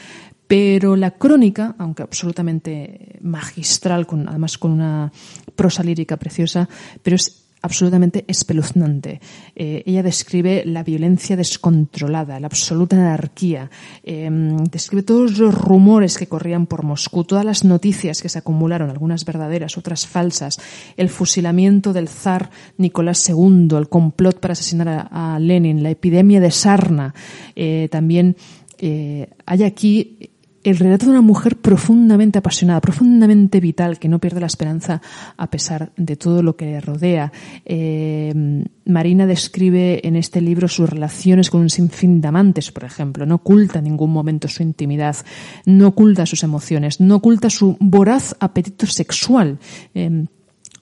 Pero 0.48 0.96
la 0.96 1.12
crónica, 1.12 1.76
aunque 1.78 2.02
absolutamente 2.02 3.18
magistral, 3.20 4.06
con, 4.06 4.28
además 4.28 4.56
con 4.56 4.72
una 4.72 5.12
prosa 5.54 5.82
lírica 5.82 6.16
preciosa, 6.16 6.68
pero 7.02 7.16
es 7.16 7.44
absolutamente 7.62 8.24
espeluznante. 8.28 9.20
Eh, 9.54 9.82
ella 9.84 10.02
describe 10.02 10.62
la 10.64 10.82
violencia 10.82 11.36
descontrolada, 11.36 12.40
la 12.40 12.46
absoluta 12.46 12.96
anarquía, 12.96 13.70
em, 14.02 14.56
describe 14.64 15.02
todos 15.02 15.38
los 15.38 15.54
rumores 15.54 16.16
que 16.16 16.28
corrían 16.28 16.66
por 16.66 16.84
Moscú, 16.84 17.24
todas 17.24 17.44
las 17.44 17.64
noticias 17.64 18.22
que 18.22 18.28
se 18.28 18.38
acumularon, 18.38 18.90
algunas 18.90 19.24
verdaderas, 19.24 19.76
otras 19.76 20.06
falsas, 20.06 20.58
el 20.96 21.08
fusilamiento 21.08 21.92
del 21.92 22.08
zar 22.08 22.50
Nicolás 22.76 23.28
II, 23.28 23.76
el 23.76 23.88
complot 23.88 24.40
para 24.40 24.52
asesinar 24.52 25.08
a, 25.10 25.38
Lenin, 25.38 25.82
la 25.82 25.90
epidemia 25.90 26.40
de 26.40 26.50
sarna, 26.50 27.14
eh, 27.54 27.88
también 27.90 28.36
eh, 28.78 29.28
hay 29.46 29.64
aquí 29.64 30.30
el 30.64 30.76
relato 30.76 31.06
de 31.06 31.12
una 31.12 31.20
mujer 31.20 31.56
profundamente 31.56 32.38
apasionada, 32.38 32.80
profundamente 32.80 33.60
vital, 33.60 33.98
que 33.98 34.08
no 34.08 34.18
pierde 34.18 34.40
la 34.40 34.46
esperanza 34.46 35.00
a 35.36 35.50
pesar 35.50 35.92
de 35.96 36.16
todo 36.16 36.42
lo 36.42 36.56
que 36.56 36.66
le 36.66 36.80
rodea. 36.80 37.32
Eh, 37.64 38.64
Marina 38.84 39.26
describe 39.26 40.06
en 40.06 40.16
este 40.16 40.40
libro 40.40 40.68
sus 40.68 40.88
relaciones 40.88 41.50
con 41.50 41.60
un 41.60 41.70
sinfín 41.70 42.20
de 42.20 42.28
amantes, 42.28 42.72
por 42.72 42.84
ejemplo. 42.84 43.26
No 43.26 43.36
oculta 43.36 43.78
en 43.78 43.84
ningún 43.84 44.12
momento 44.12 44.48
su 44.48 44.62
intimidad, 44.62 45.16
no 45.64 45.88
oculta 45.88 46.26
sus 46.26 46.42
emociones, 46.42 47.00
no 47.00 47.16
oculta 47.16 47.50
su 47.50 47.76
voraz 47.80 48.34
apetito 48.40 48.86
sexual. 48.86 49.58
Eh, 49.94 50.24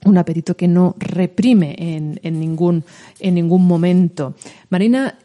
un 0.04 0.18
apetito 0.18 0.56
que 0.56 0.68
no 0.68 0.94
reprime 0.98 1.74
en, 1.78 2.40
ningún 2.40 3.66
momento. 3.66 4.34
Marina 4.70 5.18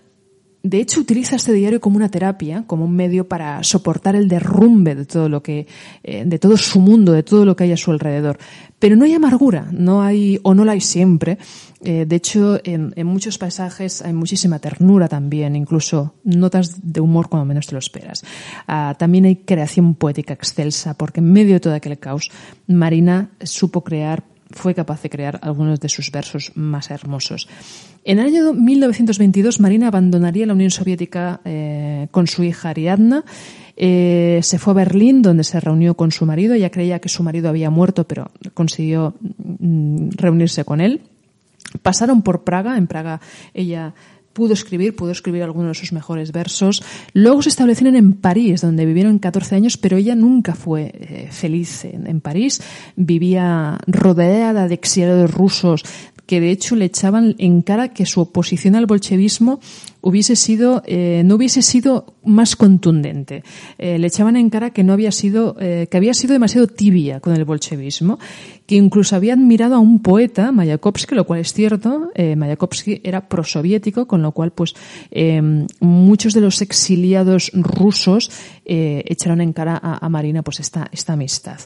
de 0.63 0.79
hecho, 0.79 0.99
utiliza 0.99 1.37
este 1.37 1.53
diario 1.53 1.81
como 1.81 1.95
una 1.95 2.09
terapia, 2.09 2.65
como 2.67 2.85
un 2.85 2.95
medio 2.95 3.27
para 3.27 3.63
soportar 3.63 4.15
el 4.15 4.27
derrumbe 4.27 4.93
de 4.93 5.05
todo 5.05 5.27
lo 5.27 5.41
que, 5.41 5.65
eh, 6.03 6.23
de 6.23 6.37
todo 6.37 6.55
su 6.55 6.79
mundo, 6.79 7.13
de 7.13 7.23
todo 7.23 7.45
lo 7.45 7.55
que 7.55 7.63
hay 7.63 7.71
a 7.71 7.77
su 7.77 7.89
alrededor. 7.89 8.37
Pero 8.77 8.95
no 8.95 9.05
hay 9.05 9.13
amargura, 9.13 9.67
no 9.71 10.03
hay, 10.03 10.39
o 10.43 10.53
no 10.53 10.63
la 10.63 10.73
hay 10.73 10.81
siempre. 10.81 11.39
Eh, 11.83 12.05
de 12.07 12.15
hecho, 12.15 12.59
en, 12.63 12.93
muchos 13.07 13.39
pasajes 13.39 14.03
hay 14.03 14.13
muchísima 14.13 14.59
ternura 14.59 15.07
también, 15.07 15.55
incluso 15.55 16.13
notas 16.23 16.79
de 16.83 17.01
humor 17.01 17.27
cuando 17.27 17.45
menos 17.45 17.65
te 17.65 17.73
lo 17.73 17.79
esperas. 17.79 18.23
Ah, 18.67 18.95
también 18.99 19.25
hay 19.25 19.37
creación 19.37 19.95
poética 19.95 20.33
excelsa, 20.33 20.93
porque 20.93 21.21
en 21.21 21.33
medio 21.33 21.53
de 21.53 21.59
todo 21.59 21.73
aquel 21.73 21.97
caos, 21.97 22.29
Marina 22.67 23.31
supo 23.41 23.83
crear 23.83 24.23
fue 24.51 24.73
capaz 24.73 25.01
de 25.01 25.09
crear 25.09 25.39
algunos 25.41 25.79
de 25.79 25.89
sus 25.89 26.11
versos 26.11 26.51
más 26.55 26.91
hermosos. 26.91 27.47
En 28.03 28.19
el 28.19 28.25
año 28.25 28.53
1922, 28.53 29.59
Marina 29.59 29.87
abandonaría 29.87 30.45
la 30.45 30.53
Unión 30.53 30.71
Soviética 30.71 31.41
eh, 31.45 32.07
con 32.11 32.27
su 32.27 32.43
hija 32.43 32.69
Ariadna. 32.69 33.23
Eh, 33.77 34.39
se 34.43 34.59
fue 34.59 34.71
a 34.71 34.75
Berlín, 34.75 35.21
donde 35.21 35.43
se 35.43 35.59
reunió 35.59 35.95
con 35.95 36.11
su 36.11 36.25
marido. 36.25 36.53
Ella 36.53 36.71
creía 36.71 36.99
que 36.99 37.09
su 37.09 37.23
marido 37.23 37.49
había 37.49 37.69
muerto, 37.69 38.07
pero 38.07 38.31
consiguió 38.53 39.15
mm, 39.19 40.09
reunirse 40.11 40.65
con 40.65 40.81
él. 40.81 41.01
Pasaron 41.81 42.21
por 42.21 42.43
Praga. 42.43 42.77
En 42.77 42.87
Praga 42.87 43.21
ella 43.53 43.93
pudo 44.33 44.53
escribir, 44.53 44.95
pudo 44.95 45.11
escribir 45.11 45.43
algunos 45.43 45.77
de 45.77 45.79
sus 45.81 45.93
mejores 45.93 46.31
versos. 46.31 46.83
Luego 47.13 47.41
se 47.41 47.49
establecieron 47.49 47.95
en 47.95 48.13
París, 48.13 48.61
donde 48.61 48.85
vivieron 48.85 49.19
14 49.19 49.55
años, 49.55 49.77
pero 49.77 49.97
ella 49.97 50.15
nunca 50.15 50.55
fue 50.55 50.91
eh, 50.93 51.27
feliz 51.31 51.85
en, 51.85 52.07
en, 52.07 52.21
París. 52.21 52.61
Vivía 52.95 53.77
rodeada 53.87 54.67
de 54.67 54.73
exiliados 54.73 55.31
rusos, 55.31 55.83
que 56.31 56.39
de 56.39 56.49
hecho 56.49 56.77
le 56.77 56.85
echaban 56.85 57.35
en 57.39 57.61
cara 57.61 57.89
que 57.89 58.05
su 58.05 58.21
oposición 58.21 58.77
al 58.77 58.85
bolchevismo 58.85 59.59
hubiese 59.99 60.37
sido, 60.37 60.81
eh, 60.85 61.23
no 61.25 61.35
hubiese 61.35 61.61
sido 61.61 62.15
más 62.23 62.55
contundente. 62.55 63.43
Eh, 63.77 63.99
le 63.99 64.07
echaban 64.07 64.37
en 64.37 64.49
cara 64.49 64.69
que 64.69 64.85
no 64.85 64.93
había 64.93 65.11
sido, 65.11 65.57
eh, 65.59 65.87
que 65.91 65.97
había 65.97 66.13
sido 66.13 66.31
demasiado 66.31 66.67
tibia 66.67 67.19
con 67.19 67.35
el 67.35 67.43
bolchevismo, 67.43 68.17
que 68.65 68.75
incluso 68.75 69.17
había 69.17 69.33
admirado 69.33 69.75
a 69.75 69.79
un 69.79 70.01
poeta, 70.01 70.53
Mayakovsky, 70.53 71.15
lo 71.15 71.25
cual 71.25 71.41
es 71.41 71.51
cierto. 71.51 72.11
Mayakovsky 72.15 73.01
era 73.03 73.27
prosoviético, 73.27 74.07
con 74.07 74.21
lo 74.21 74.31
cual, 74.31 74.53
pues, 74.53 74.73
muchos 75.81 76.33
de 76.33 76.39
los 76.39 76.61
exiliados 76.61 77.51
rusos 77.53 78.31
echaron 78.63 79.41
en 79.41 79.51
cara 79.51 79.77
a, 79.83 80.05
a 80.05 80.07
Marina, 80.07 80.43
pues, 80.43 80.61
esta, 80.61 80.87
esta 80.93 81.11
amistad. 81.11 81.59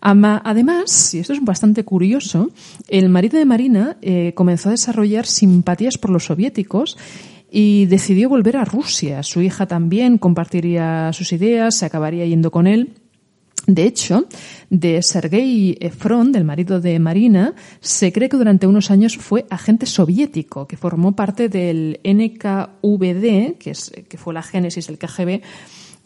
Además, 0.00 1.14
y 1.14 1.18
esto 1.18 1.32
es 1.32 1.44
bastante 1.44 1.84
curioso, 1.84 2.50
el 2.88 3.08
marido 3.08 3.38
de 3.38 3.44
Marina 3.44 3.96
eh, 4.00 4.32
comenzó 4.34 4.68
a 4.68 4.72
desarrollar 4.72 5.26
simpatías 5.26 5.98
por 5.98 6.10
los 6.10 6.26
soviéticos 6.26 6.96
y 7.50 7.86
decidió 7.86 8.28
volver 8.28 8.56
a 8.56 8.64
Rusia. 8.64 9.22
Su 9.22 9.42
hija 9.42 9.66
también 9.66 10.18
compartiría 10.18 11.12
sus 11.12 11.32
ideas, 11.32 11.76
se 11.76 11.86
acabaría 11.86 12.26
yendo 12.26 12.50
con 12.50 12.66
él. 12.66 12.94
De 13.66 13.84
hecho, 13.84 14.26
de 14.70 15.02
Sergei 15.02 15.76
Efron, 15.80 16.32
del 16.32 16.44
marido 16.44 16.80
de 16.80 16.98
Marina, 16.98 17.54
se 17.80 18.12
cree 18.12 18.30
que 18.30 18.38
durante 18.38 18.66
unos 18.66 18.90
años 18.90 19.18
fue 19.18 19.44
agente 19.50 19.84
soviético, 19.84 20.66
que 20.66 20.78
formó 20.78 21.14
parte 21.14 21.50
del 21.50 22.00
NKVD, 22.02 23.58
que, 23.58 23.70
es, 23.72 23.92
que 24.08 24.16
fue 24.16 24.32
la 24.32 24.42
génesis 24.42 24.86
del 24.86 24.96
KGB, 24.96 25.42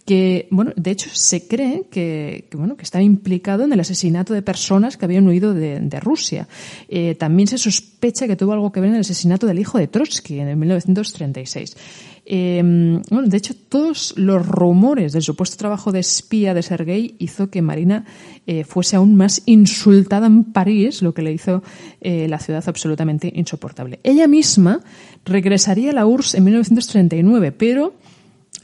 que, 0.05 0.49
bueno, 0.51 0.73
de 0.77 0.91
hecho 0.91 1.09
se 1.13 1.47
cree 1.47 1.85
que, 1.91 2.49
bueno, 2.55 2.77
que 2.77 2.83
estaba 2.83 3.03
implicado 3.03 3.65
en 3.65 3.73
el 3.73 3.81
asesinato 3.81 4.35
de 4.35 4.43
personas 4.43 4.97
que 4.97 5.05
habían 5.05 5.27
huido 5.27 5.55
de, 5.55 6.01
Rusia. 6.01 6.49
Eh, 6.89 7.15
también 7.15 7.47
se 7.47 7.59
sospecha 7.59 8.27
que 8.27 8.35
tuvo 8.35 8.53
algo 8.53 8.73
que 8.73 8.81
ver 8.81 8.89
en 8.89 8.97
el 8.97 9.03
asesinato 9.03 9.47
del 9.47 9.61
hijo 9.61 9.79
de 9.79 9.87
Trotsky 9.87 10.41
en 10.41 10.49
el 10.49 10.57
1936. 10.57 11.77
Eh, 12.25 12.63
bueno, 13.11 13.29
de 13.29 13.37
hecho, 13.37 13.55
todos 13.69 14.15
los 14.17 14.45
rumores 14.47 15.13
del 15.13 15.23
supuesto 15.23 15.57
trabajo 15.57 15.93
de 15.93 16.01
espía 16.01 16.55
de 16.55 16.63
Sergei 16.63 17.15
hizo 17.19 17.51
que 17.51 17.63
Marina 17.63 18.05
eh, 18.47 18.65
fuese 18.65 18.97
aún 18.97 19.15
más 19.15 19.43
insultada 19.47 20.27
en 20.27 20.45
París, 20.45 21.03
lo 21.03 21.15
que 21.15 21.23
le 21.23 21.33
hizo 21.33 21.63
la 22.01 22.41
ciudad 22.41 22.65
absolutamente 22.67 23.33
insoportable. 23.33 24.01
Ella 24.03 24.27
misma 24.27 24.81
regresaría 25.25 25.91
a 25.91 25.95
la 25.95 26.07
URSS 26.07 26.35
en 26.35 26.45
1939, 26.45 27.53
pero 27.53 27.95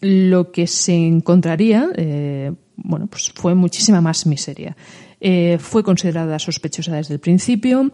lo 0.01 0.53
que 0.53 0.67
se 0.67 0.95
encontraría, 0.95 1.91
eh, 1.97 2.53
bueno, 2.77 3.07
pues 3.07 3.33
fue 3.35 3.55
muchísima 3.55 4.01
más 4.01 4.27
miseria. 4.27 4.77
Eh, 5.21 5.59
fue 5.61 5.83
considerada 5.83 6.39
sospechosa 6.39 6.97
desde 6.97 7.15
el 7.15 7.21
principio. 7.21 7.91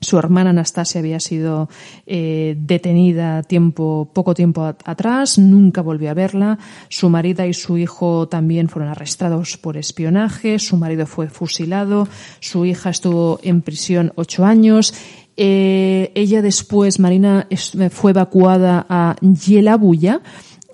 Su 0.00 0.16
hermana 0.16 0.50
Anastasia 0.50 1.00
había 1.00 1.18
sido 1.18 1.68
eh, 2.06 2.56
detenida 2.56 3.42
tiempo, 3.42 4.08
poco 4.12 4.32
tiempo 4.32 4.64
atrás, 4.64 5.38
nunca 5.38 5.82
volvió 5.82 6.10
a 6.10 6.14
verla. 6.14 6.58
Su 6.88 7.10
marido 7.10 7.44
y 7.44 7.52
su 7.52 7.78
hijo 7.78 8.28
también 8.28 8.68
fueron 8.68 8.90
arrestados 8.90 9.56
por 9.56 9.76
espionaje. 9.76 10.60
Su 10.60 10.76
marido 10.76 11.06
fue 11.06 11.28
fusilado. 11.28 12.06
Su 12.38 12.64
hija 12.64 12.90
estuvo 12.90 13.40
en 13.42 13.62
prisión 13.62 14.12
ocho 14.14 14.44
años. 14.44 14.94
ella 15.36 16.42
después, 16.42 17.00
Marina, 17.00 17.48
fue 17.90 18.12
evacuada 18.12 18.86
a 18.88 19.16
Yelabuya, 19.20 20.20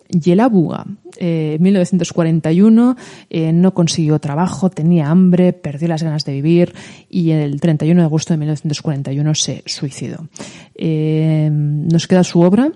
Yelabuga, 0.08 0.84
eh, 1.18 1.56
1941, 1.60 2.96
eh, 3.30 3.52
no 3.52 3.74
consiguió 3.74 4.18
trabajo, 4.18 4.70
tenía 4.70 5.10
hambre, 5.10 5.52
perdió 5.52 5.88
las 5.88 6.02
ganas 6.02 6.24
de 6.24 6.32
vivir 6.32 6.74
y 7.08 7.30
el 7.30 7.60
31 7.60 8.00
de 8.00 8.04
agosto 8.04 8.34
de 8.34 8.38
1941 8.38 9.34
se 9.34 9.62
suicidó. 9.66 10.28
Eh, 10.74 11.48
nos 11.52 12.06
queda 12.06 12.24
su 12.24 12.40
obra. 12.40 12.72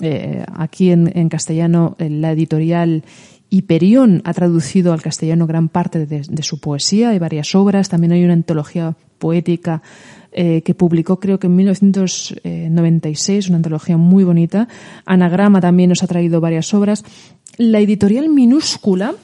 Eh, 0.00 0.44
aquí 0.54 0.90
en, 0.90 1.12
en 1.14 1.28
castellano, 1.28 1.96
la 1.98 2.32
editorial 2.32 3.04
Hiperión 3.50 4.22
ha 4.24 4.32
traducido 4.32 4.92
al 4.92 5.02
castellano 5.02 5.46
gran 5.46 5.68
parte 5.68 6.06
de, 6.06 6.22
de, 6.26 6.42
su 6.42 6.58
poesía, 6.58 7.10
hay 7.10 7.18
varias 7.18 7.54
obras, 7.54 7.90
también 7.90 8.12
hay 8.12 8.24
una 8.24 8.32
antología 8.32 8.96
poética 9.18 9.82
eh, 10.32 10.62
que 10.62 10.74
publicó 10.74 11.20
creo 11.20 11.38
que 11.38 11.46
en 11.46 11.56
1996, 11.56 13.48
una 13.48 13.56
antología 13.56 13.96
muy 13.96 14.24
bonita. 14.24 14.68
Anagrama 15.04 15.60
también 15.60 15.90
nos 15.90 16.02
ha 16.02 16.06
traído 16.06 16.40
varias 16.40 16.72
obras. 16.74 17.04
La 17.58 17.80
editorial 17.80 18.28
minúscula 18.28 19.14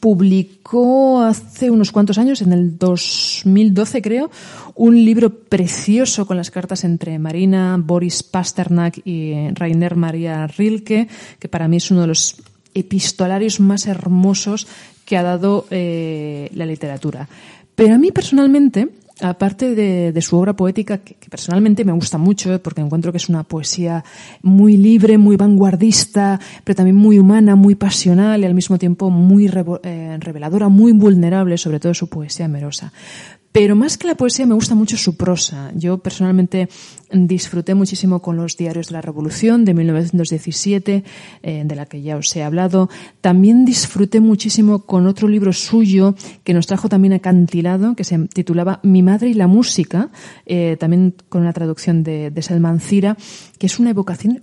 publicó 0.00 1.22
hace 1.22 1.70
unos 1.70 1.92
cuantos 1.92 2.18
años, 2.18 2.42
en 2.42 2.52
el 2.52 2.78
2012 2.78 4.02
creo, 4.02 4.30
un 4.74 5.02
libro 5.04 5.30
precioso 5.30 6.26
con 6.26 6.36
las 6.36 6.50
cartas 6.50 6.84
entre 6.84 7.18
Marina, 7.18 7.76
Boris 7.82 8.22
Pasternak 8.22 9.00
y 9.04 9.48
Rainer 9.54 9.96
Maria 9.96 10.46
Rilke, 10.46 11.08
que 11.38 11.48
para 11.48 11.68
mí 11.68 11.78
es 11.78 11.90
uno 11.90 12.02
de 12.02 12.08
los 12.08 12.36
epistolarios 12.74 13.60
más 13.60 13.86
hermosos 13.86 14.66
que 15.04 15.16
ha 15.16 15.22
dado 15.22 15.66
eh, 15.70 16.50
la 16.54 16.66
literatura. 16.66 17.28
Pero 17.74 17.94
a 17.94 17.98
mí 17.98 18.12
personalmente 18.12 18.88
aparte 19.20 19.74
de, 19.74 20.22
su 20.22 20.36
obra 20.36 20.54
poética, 20.54 20.98
que, 20.98 21.16
personalmente 21.30 21.84
me 21.84 21.92
gusta 21.92 22.18
mucho, 22.18 22.52
eh, 22.52 22.58
porque 22.58 22.80
encuentro 22.80 23.12
que 23.12 23.18
es 23.18 23.28
una 23.28 23.44
poesía 23.44 24.04
muy 24.42 24.76
libre, 24.76 25.18
muy 25.18 25.36
vanguardista, 25.36 26.40
pero 26.64 26.76
también 26.76 26.96
muy 26.96 27.18
humana, 27.18 27.56
muy 27.56 27.74
pasional 27.74 28.40
y 28.42 28.46
al 28.46 28.54
mismo 28.54 28.78
tiempo 28.78 29.10
muy 29.10 29.50
eh, 29.82 30.16
reveladora, 30.20 30.68
muy 30.68 30.92
vulnerable, 30.92 31.58
sobre 31.58 31.80
todo 31.80 31.94
su 31.94 32.08
poesía 32.08 32.46
amorosa. 32.46 32.92
Pero 33.52 33.74
más 33.74 33.96
que 33.96 34.06
la 34.06 34.14
poesía 34.14 34.46
me 34.46 34.54
gusta 34.54 34.74
mucho 34.74 34.96
su 34.96 35.16
prosa. 35.16 35.72
Yo 35.74 35.98
personalmente 35.98 36.68
disfruté 37.10 37.74
muchísimo 37.74 38.20
con 38.20 38.36
los 38.36 38.56
diarios 38.56 38.88
de 38.88 38.92
la 38.92 39.00
Revolución 39.00 39.64
de 39.64 39.74
1917, 39.74 41.04
eh, 41.42 41.62
de 41.64 41.74
la 41.74 41.86
que 41.86 42.02
ya 42.02 42.16
os 42.16 42.34
he 42.36 42.42
hablado. 42.42 42.90
También 43.20 43.64
disfruté 43.64 44.20
muchísimo 44.20 44.80
con 44.80 45.06
otro 45.06 45.28
libro 45.28 45.52
suyo 45.52 46.14
que 46.44 46.54
nos 46.54 46.66
trajo 46.66 46.88
también 46.88 47.14
acantilado, 47.14 47.96
que 47.96 48.04
se 48.04 48.18
titulaba 48.28 48.80
Mi 48.82 49.02
madre 49.02 49.30
y 49.30 49.34
la 49.34 49.46
música, 49.46 50.10
eh, 50.44 50.76
también 50.78 51.14
con 51.28 51.40
una 51.40 51.52
traducción 51.52 52.02
de, 52.02 52.30
de 52.30 52.42
Selman 52.42 52.80
Cira, 52.80 53.16
que 53.58 53.66
es 53.66 53.78
una 53.78 53.90
evocación 53.90 54.42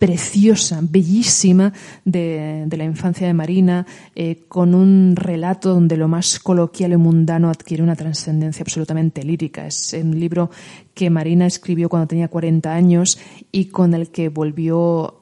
preciosa, 0.00 0.80
bellísima 0.82 1.74
de, 2.06 2.66
la 2.70 2.84
infancia 2.84 3.26
de 3.26 3.34
Marina, 3.34 3.86
eh, 4.16 4.44
con 4.48 4.74
un 4.74 5.14
relato 5.14 5.74
donde 5.74 5.98
lo 5.98 6.08
más 6.08 6.38
coloquial 6.38 6.92
y 6.92 6.96
mundano 6.96 7.50
adquiere 7.50 7.82
una 7.82 7.94
trascendencia 7.94 8.62
absolutamente 8.62 9.22
lírica. 9.22 9.66
Es 9.66 9.92
un 9.92 10.18
libro 10.18 10.50
que 10.94 11.10
Marina 11.10 11.46
escribió 11.46 11.90
cuando 11.90 12.08
tenía 12.08 12.28
40 12.28 12.72
años 12.72 13.18
y 13.52 13.66
con 13.66 13.92
el 13.92 14.08
que 14.08 14.30
volvió 14.30 15.20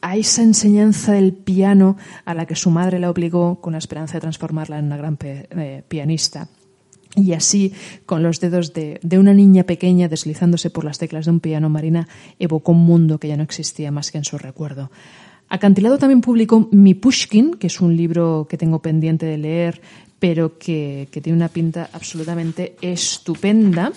a 0.00 0.16
esa 0.16 0.42
enseñanza 0.42 1.12
del 1.12 1.34
piano 1.34 1.98
a 2.24 2.32
la 2.32 2.46
que 2.46 2.56
su 2.56 2.70
madre 2.70 2.98
la 2.98 3.10
obligó 3.10 3.60
con 3.60 3.72
la 3.72 3.78
esperanza 3.78 4.14
de 4.14 4.20
transformarla 4.20 4.78
en 4.78 4.86
una 4.86 4.96
gran 4.96 5.18
eh, 5.20 5.82
pianista. 5.86 6.48
Y 7.16 7.32
así, 7.32 7.72
con 8.06 8.22
los 8.22 8.40
dedos 8.40 8.72
de, 8.74 9.00
una 9.18 9.34
niña 9.34 9.64
pequeña 9.64 10.08
deslizándose 10.08 10.70
por 10.70 10.84
las 10.84 10.98
teclas 10.98 11.24
de 11.24 11.32
un 11.32 11.40
piano, 11.40 11.68
Marina 11.68 12.08
evocó 12.38 12.72
un 12.72 12.84
mundo 12.84 13.18
que 13.18 13.28
ya 13.28 13.36
no 13.36 13.42
existía 13.42 13.90
más 13.90 14.10
que 14.10 14.18
en 14.18 14.24
su 14.24 14.38
recuerdo. 14.38 14.90
Acantilado 15.48 15.96
también 15.98 16.20
publicó 16.20 16.68
Mi 16.70 16.94
Pushkin, 16.94 17.54
que 17.54 17.68
es 17.68 17.80
un 17.80 17.96
libro 17.96 18.46
que 18.48 18.58
tengo 18.58 18.80
pendiente 18.80 19.24
de 19.24 19.38
leer, 19.38 19.80
pero 20.18 20.58
que, 20.58 21.08
tiene 21.10 21.36
una 21.36 21.48
pinta 21.48 21.88
absolutamente 21.92 22.76
estupenda. 22.82 23.92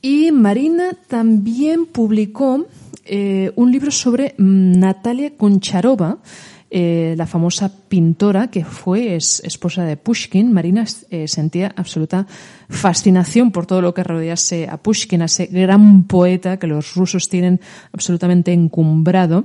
Y 0.00 0.30
Marina 0.30 0.96
también 1.08 1.86
publicó 1.86 2.66
eh, 3.04 3.50
un 3.56 3.72
libro 3.72 3.90
sobre 3.90 4.34
Natalia 4.38 5.36
Koncharova, 5.36 6.18
eh, 6.70 7.14
la 7.16 7.26
famosa 7.26 7.72
pintora 7.88 8.48
que 8.48 8.62
fue 8.62 9.16
esposa 9.16 9.84
de 9.84 9.96
Pushkin, 9.96 10.52
Marina 10.52 10.84
eh, 11.08 11.26
sentía 11.26 11.72
absoluta 11.74 12.26
fascinación 12.68 13.52
por 13.52 13.64
todo 13.64 13.80
lo 13.80 13.94
que 13.94 14.04
rodease 14.04 14.68
a 14.68 14.76
Pushkin, 14.76 15.22
a 15.22 15.24
ese 15.24 15.46
gran 15.46 16.04
poeta 16.04 16.58
que 16.58 16.66
los 16.66 16.94
rusos 16.94 17.30
tienen 17.30 17.60
absolutamente 17.92 18.52
encumbrado. 18.52 19.44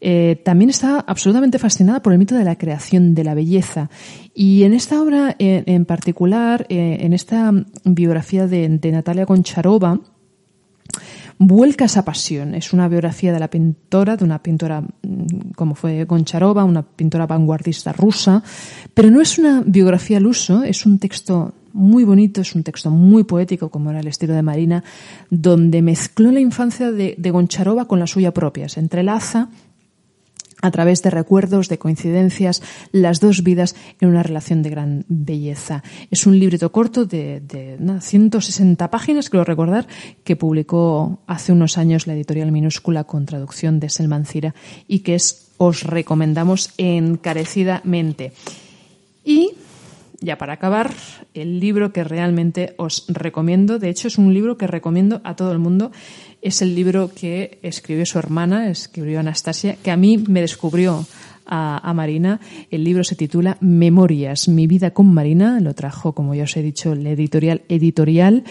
Eh, 0.00 0.42
también 0.44 0.68
estaba 0.68 1.00
absolutamente 1.08 1.58
fascinada 1.58 2.02
por 2.02 2.12
el 2.12 2.18
mito 2.18 2.34
de 2.34 2.44
la 2.44 2.56
creación, 2.56 3.14
de 3.14 3.24
la 3.24 3.34
belleza. 3.34 3.88
Y 4.34 4.64
en 4.64 4.74
esta 4.74 5.00
obra 5.02 5.34
en 5.38 5.84
particular, 5.86 6.66
en 6.68 7.12
esta 7.14 7.52
biografía 7.84 8.46
de, 8.46 8.68
de 8.68 8.92
Natalia 8.92 9.24
Goncharova, 9.24 9.98
vuelca 11.38 11.84
esa 11.84 12.04
pasión. 12.04 12.54
Es 12.54 12.72
una 12.72 12.88
biografía 12.88 13.32
de 13.32 13.38
la 13.38 13.48
pintora, 13.48 14.16
de 14.16 14.24
una 14.24 14.42
pintora 14.42 14.80
mm, 14.80 15.52
como 15.56 15.74
fue 15.74 16.04
Goncharova, 16.04 16.64
una 16.64 16.82
pintora 16.82 17.26
vanguardista 17.26 17.92
rusa, 17.92 18.42
pero 18.94 19.10
no 19.10 19.20
es 19.20 19.38
una 19.38 19.62
biografía 19.64 20.18
al 20.18 20.26
uso, 20.26 20.62
es 20.62 20.84
un 20.84 20.98
texto 20.98 21.54
muy 21.72 22.04
bonito, 22.04 22.40
es 22.40 22.54
un 22.54 22.62
texto 22.64 22.90
muy 22.90 23.24
poético, 23.24 23.68
como 23.70 23.90
era 23.90 24.00
el 24.00 24.08
estilo 24.08 24.34
de 24.34 24.42
Marina, 24.42 24.82
donde 25.30 25.82
mezcló 25.82 26.32
la 26.32 26.40
infancia 26.40 26.90
de, 26.90 27.14
de 27.16 27.30
Goncharova 27.30 27.86
con 27.86 28.00
la 28.00 28.06
suya 28.06 28.32
propia. 28.32 28.68
Se 28.68 28.80
entrelaza 28.80 29.48
a 30.60 30.70
través 30.70 31.02
de 31.02 31.10
recuerdos, 31.10 31.68
de 31.68 31.78
coincidencias, 31.78 32.62
las 32.92 33.20
dos 33.20 33.42
vidas 33.42 33.76
en 34.00 34.08
una 34.08 34.22
relación 34.22 34.62
de 34.62 34.70
gran 34.70 35.04
belleza. 35.08 35.82
Es 36.10 36.26
un 36.26 36.38
libreto 36.38 36.72
corto 36.72 37.04
de, 37.04 37.40
de 37.40 37.78
160 38.00 38.90
páginas, 38.90 39.30
creo 39.30 39.44
recordar, 39.44 39.86
que 40.24 40.36
publicó 40.36 41.20
hace 41.26 41.52
unos 41.52 41.78
años 41.78 42.06
la 42.06 42.14
editorial 42.14 42.52
minúscula 42.52 43.04
con 43.04 43.26
traducción 43.26 43.80
de 43.80 43.88
Selman 43.88 44.26
Cira 44.26 44.54
y 44.86 45.00
que 45.00 45.14
es, 45.14 45.52
os 45.58 45.82
recomendamos 45.84 46.70
encarecidamente. 46.76 48.32
Y 49.24 49.52
ya 50.20 50.36
para 50.36 50.54
acabar, 50.54 50.92
el 51.32 51.60
libro 51.60 51.92
que 51.92 52.02
realmente 52.02 52.74
os 52.76 53.04
recomiendo, 53.08 53.78
de 53.78 53.88
hecho 53.88 54.08
es 54.08 54.18
un 54.18 54.34
libro 54.34 54.56
que 54.56 54.66
recomiendo 54.66 55.20
a 55.22 55.36
todo 55.36 55.52
el 55.52 55.60
mundo, 55.60 55.92
es 56.42 56.62
el 56.62 56.74
libro 56.74 57.10
que 57.14 57.58
escribió 57.62 58.06
su 58.06 58.18
hermana, 58.18 58.70
escribió 58.70 59.20
Anastasia, 59.20 59.76
que 59.82 59.90
a 59.90 59.96
mí 59.96 60.18
me 60.18 60.40
descubrió 60.40 61.06
a, 61.48 61.92
Marina. 61.94 62.40
El 62.70 62.84
libro 62.84 63.02
se 63.04 63.16
titula 63.16 63.56
Memorias, 63.60 64.48
mi 64.48 64.66
vida 64.66 64.92
con 64.92 65.12
Marina. 65.12 65.60
Lo 65.60 65.74
trajo, 65.74 66.12
como 66.12 66.34
ya 66.34 66.44
os 66.44 66.56
he 66.56 66.62
dicho, 66.62 66.94
la 66.94 67.10
editorial 67.10 67.62
Editorial, 67.68 68.44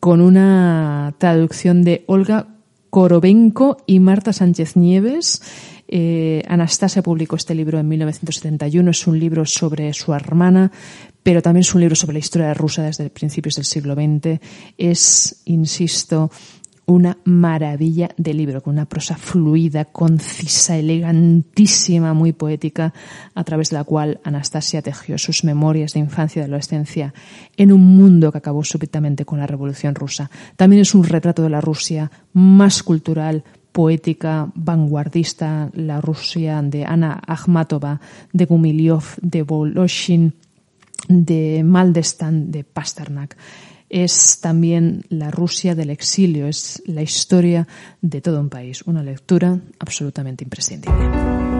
con 0.00 0.20
una 0.20 1.14
traducción 1.18 1.82
de 1.82 2.04
Olga 2.06 2.46
Korobenko 2.90 3.78
y 3.86 4.00
Marta 4.00 4.32
Sánchez 4.32 4.76
Nieves. 4.76 5.42
Eh, 5.88 6.42
Anastasia 6.48 7.02
publicó 7.02 7.36
este 7.36 7.54
libro 7.54 7.78
en 7.78 7.88
1971. 7.88 8.90
Es 8.90 9.06
un 9.06 9.18
libro 9.18 9.44
sobre 9.44 9.92
su 9.92 10.14
hermana, 10.14 10.70
pero 11.22 11.42
también 11.42 11.62
es 11.62 11.74
un 11.74 11.80
libro 11.80 11.96
sobre 11.96 12.14
la 12.14 12.20
historia 12.20 12.48
de 12.48 12.54
Rusia 12.54 12.84
desde 12.84 13.10
principios 13.10 13.56
del 13.56 13.64
siglo 13.64 13.94
XX. 13.94 14.40
Es, 14.78 15.42
insisto, 15.44 16.30
una 16.86 17.18
maravilla 17.24 18.10
de 18.16 18.32
libro, 18.32 18.62
con 18.62 18.74
una 18.74 18.86
prosa 18.86 19.16
fluida, 19.16 19.86
concisa, 19.86 20.76
elegantísima, 20.76 22.14
muy 22.14 22.32
poética, 22.32 22.94
a 23.34 23.44
través 23.44 23.70
de 23.70 23.76
la 23.76 23.84
cual 23.84 24.20
Anastasia 24.22 24.82
tejió 24.82 25.18
sus 25.18 25.42
memorias 25.42 25.94
de 25.94 26.00
infancia 26.00 26.40
y 26.40 26.42
de 26.42 26.46
adolescencia 26.46 27.12
en 27.56 27.72
un 27.72 27.80
mundo 27.80 28.30
que 28.30 28.38
acabó 28.38 28.62
súbitamente 28.62 29.24
con 29.24 29.40
la 29.40 29.48
Revolución 29.48 29.96
rusa. 29.96 30.30
También 30.56 30.82
es 30.82 30.94
un 30.94 31.02
retrato 31.02 31.42
de 31.42 31.50
la 31.50 31.60
Rusia 31.60 32.10
más 32.32 32.84
cultural, 32.84 33.42
poética, 33.72 34.50
vanguardista, 34.54 35.70
la 35.74 36.00
Rusia 36.00 36.62
de 36.62 36.84
Ana 36.84 37.20
Akhmatova, 37.26 38.00
de 38.32 38.46
Gumilyov, 38.46 39.04
de 39.20 39.42
Voloshin, 39.42 40.34
de 41.08 41.62
Maldestan, 41.64 42.50
de 42.52 42.62
Pasternak 42.64 43.36
es 43.88 44.40
también 44.40 45.04
la 45.08 45.30
Rusia 45.30 45.74
del 45.74 45.90
exilio, 45.90 46.46
es 46.46 46.82
la 46.86 47.02
historia 47.02 47.66
de 48.00 48.20
todo 48.20 48.40
un 48.40 48.48
país, 48.48 48.82
una 48.82 49.02
lectura 49.02 49.58
absolutamente 49.78 50.44
imprescindible. 50.44 51.55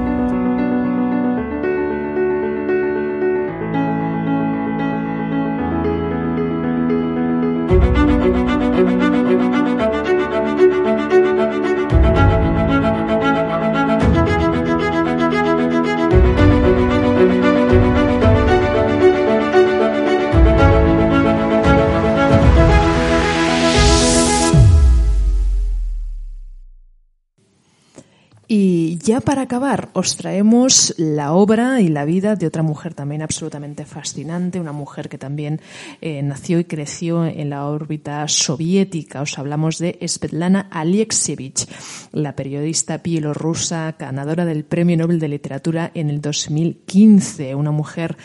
Ya 29.07 29.21
para 29.21 29.43
acabar, 29.43 29.89
os 29.93 30.17
traemos 30.17 30.93
la 30.99 31.33
obra 31.33 31.81
y 31.81 31.87
la 31.87 32.05
vida 32.05 32.35
de 32.35 32.49
otra 32.49 32.65
mujer 32.65 32.93
también 32.93 33.23
absolutamente 33.23 33.85
fascinante, 33.85 34.59
una 34.59 34.73
mujer 34.73 35.09
que 35.09 35.17
también 35.17 35.61
eh, 36.01 36.21
nació 36.23 36.59
y 36.59 36.65
creció 36.65 37.25
en 37.25 37.51
la 37.51 37.67
órbita 37.67 38.27
soviética. 38.27 39.23
Os 39.23 39.39
hablamos 39.39 39.79
de 39.79 39.97
Svetlana 40.09 40.67
Alexievich, 40.73 41.69
la 42.11 42.35
periodista 42.35 42.99
bielorrusa 42.99 43.95
ganadora 43.97 44.45
del 44.45 44.65
Premio 44.65 44.97
Nobel 44.97 45.21
de 45.21 45.29
Literatura 45.29 45.93
en 45.95 46.11
el 46.11 46.21
2015, 46.21 47.55
una 47.55 47.71
mujer 47.71 48.17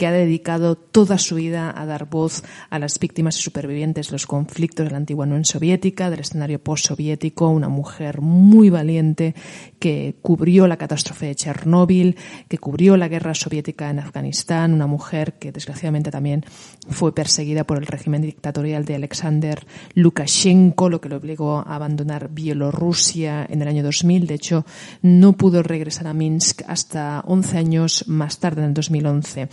que 0.00 0.06
ha 0.06 0.12
dedicado 0.12 0.76
toda 0.76 1.18
su 1.18 1.34
vida 1.34 1.74
a 1.76 1.84
dar 1.84 2.08
voz 2.08 2.42
a 2.70 2.78
las 2.78 2.98
víctimas 2.98 3.38
y 3.38 3.42
supervivientes 3.42 4.06
de 4.06 4.12
los 4.12 4.26
conflictos 4.26 4.86
de 4.86 4.92
la 4.92 4.96
antigua 4.96 5.26
Unión 5.26 5.44
Soviética, 5.44 6.08
del 6.08 6.20
escenario 6.20 6.58
postsoviético, 6.58 7.50
una 7.50 7.68
mujer 7.68 8.22
muy 8.22 8.70
valiente 8.70 9.34
que 9.78 10.14
cubrió 10.22 10.66
la 10.66 10.78
catástrofe 10.78 11.26
de 11.26 11.34
Chernóbil, 11.34 12.16
que 12.48 12.56
cubrió 12.56 12.96
la 12.96 13.08
guerra 13.08 13.34
soviética 13.34 13.90
en 13.90 13.98
Afganistán, 13.98 14.72
una 14.72 14.86
mujer 14.86 15.34
que 15.34 15.52
desgraciadamente 15.52 16.10
también 16.10 16.46
fue 16.88 17.14
perseguida 17.14 17.64
por 17.64 17.76
el 17.76 17.86
régimen 17.86 18.22
dictatorial 18.22 18.86
de 18.86 18.94
Alexander 18.94 19.66
Lukashenko, 19.92 20.88
lo 20.88 21.02
que 21.02 21.10
le 21.10 21.16
obligó 21.16 21.58
a 21.58 21.74
abandonar 21.74 22.30
Bielorrusia 22.30 23.46
en 23.50 23.60
el 23.60 23.68
año 23.68 23.82
2000. 23.82 24.26
De 24.26 24.34
hecho, 24.34 24.64
no 25.02 25.34
pudo 25.34 25.62
regresar 25.62 26.06
a 26.06 26.14
Minsk 26.14 26.62
hasta 26.66 27.20
11 27.26 27.58
años 27.58 28.08
más 28.08 28.38
tarde, 28.38 28.62
en 28.62 28.68
el 28.68 28.72
2011. 28.72 29.50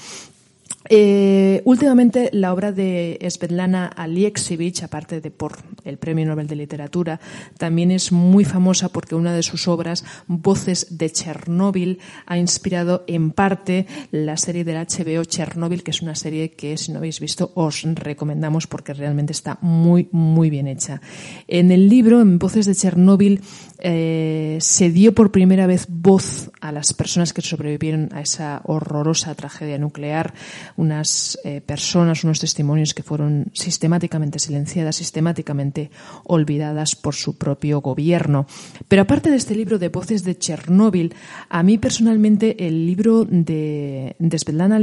Eh, 0.90 1.62
últimamente 1.66 2.30
la 2.32 2.54
obra 2.54 2.72
de 2.72 3.20
Svetlana 3.30 3.88
Alexievich, 3.88 4.84
aparte 4.84 5.22
de 5.22 5.32
por 5.32 5.58
el 5.84 5.98
Premio 5.98 6.26
Nobel 6.26 6.48
de 6.48 6.56
Literatura, 6.56 7.20
también 7.58 7.92
es 7.92 8.12
muy 8.12 8.46
famosa 8.46 8.90
porque 8.90 9.16
una 9.16 9.34
de 9.34 9.44
sus 9.44 9.68
obras, 9.68 10.06
Voces 10.28 10.98
de 10.98 11.10
Chernóbil, 11.10 12.00
ha 12.26 12.38
inspirado 12.38 13.04
en 13.08 13.32
parte 13.32 13.88
la 14.12 14.38
serie 14.38 14.64
del 14.64 14.78
HBO 14.78 15.26
Chernóbil, 15.26 15.84
que 15.84 15.92
es 15.92 16.02
una 16.02 16.16
serie 16.16 16.52
que 16.52 16.78
si 16.78 16.92
no 16.92 17.00
habéis 17.00 17.20
visto 17.20 17.52
os 17.56 17.84
recomendamos 17.84 18.68
porque 18.68 18.94
realmente 18.94 19.34
está 19.34 19.58
muy, 19.62 20.08
muy 20.12 20.50
bien 20.50 20.68
hecha. 20.68 21.02
En 21.48 21.72
el 21.72 21.90
libro, 21.90 22.22
en 22.22 22.40
Voces 22.40 22.66
de 22.66 22.76
Chernóbil, 22.76 23.42
eh, 23.80 24.58
se 24.60 24.90
dio 24.90 25.14
por 25.14 25.32
primera 25.32 25.68
vez 25.68 25.86
voz 25.90 26.52
a 26.62 26.72
las 26.72 26.94
personas 26.94 27.34
que 27.34 27.42
sobrevivieron 27.42 28.10
a 28.14 28.22
esa 28.22 28.62
horrorosa 28.66 29.36
tragedia 29.36 29.78
nuclear, 29.78 30.34
unas 30.78 31.38
eh, 31.44 31.60
personas, 31.62 32.24
unos 32.24 32.40
testimonios 32.40 32.94
que 32.94 33.04
fueron 33.04 33.48
sistemáticamente 33.54 34.40
silenciadas, 34.40 34.96
sistemáticamente 34.96 35.92
olvidadas 36.24 36.96
por 36.96 37.16
su 37.16 37.38
propio 37.38 37.82
gobierno. 37.82 38.46
Pero 38.88 39.02
aparte 39.02 39.30
de 39.30 39.38
este 39.38 39.56
libro 39.56 39.80
de 39.80 39.90
voces 39.90 40.24
de 40.24 40.38
Chernóbil, 40.38 41.14
a 41.50 41.64
mí 41.64 41.78
personalmente 41.78 42.68
el 42.68 42.86
libro 42.86 43.26
de, 43.26 44.16
de 44.20 44.40
Svetlana 44.40 44.80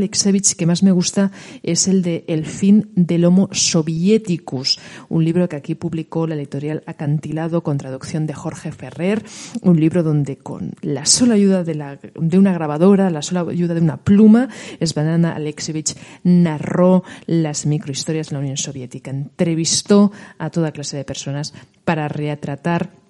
que 0.56 0.66
más 0.66 0.82
me 0.82 0.90
gusta 0.90 1.30
es 1.62 1.86
el 1.86 2.02
de 2.02 2.24
El 2.26 2.44
fin 2.44 2.90
del 2.96 3.24
Homo 3.24 3.48
Sovieticus, 3.52 4.80
un 5.08 5.24
libro 5.24 5.48
que 5.48 5.56
aquí 5.56 5.74
publicó 5.74 6.26
la 6.26 6.34
editorial 6.34 6.82
Acantilado 6.86 7.62
con 7.62 7.78
traducción 7.78 8.26
de 8.26 8.34
Jorge 8.34 8.72
Ferrer, 8.72 9.24
un 9.62 9.78
libro 9.78 10.02
donde 10.02 10.36
con 10.36 10.72
la 10.82 11.06
sola 11.06 11.34
ayuda 11.34 11.62
de, 11.62 11.74
la, 11.74 11.98
de 12.14 12.38
una 12.38 12.52
grabadora, 12.52 13.10
la 13.10 13.22
sola 13.22 13.46
ayuda 13.48 13.74
de 13.74 13.80
una 13.80 13.98
pluma, 13.98 14.48
Svetlana 14.80 15.32
Alexievich 15.32 15.83
narró 16.22 17.04
las 17.26 17.66
microhistorias 17.66 18.28
de 18.28 18.34
la 18.34 18.40
Unión 18.40 18.56
Soviética, 18.56 19.10
entrevistó 19.10 20.12
a 20.38 20.50
toda 20.50 20.72
clase 20.72 20.96
de 20.96 21.04
personas 21.04 21.54
para 21.84 22.08
retratar 22.08 23.03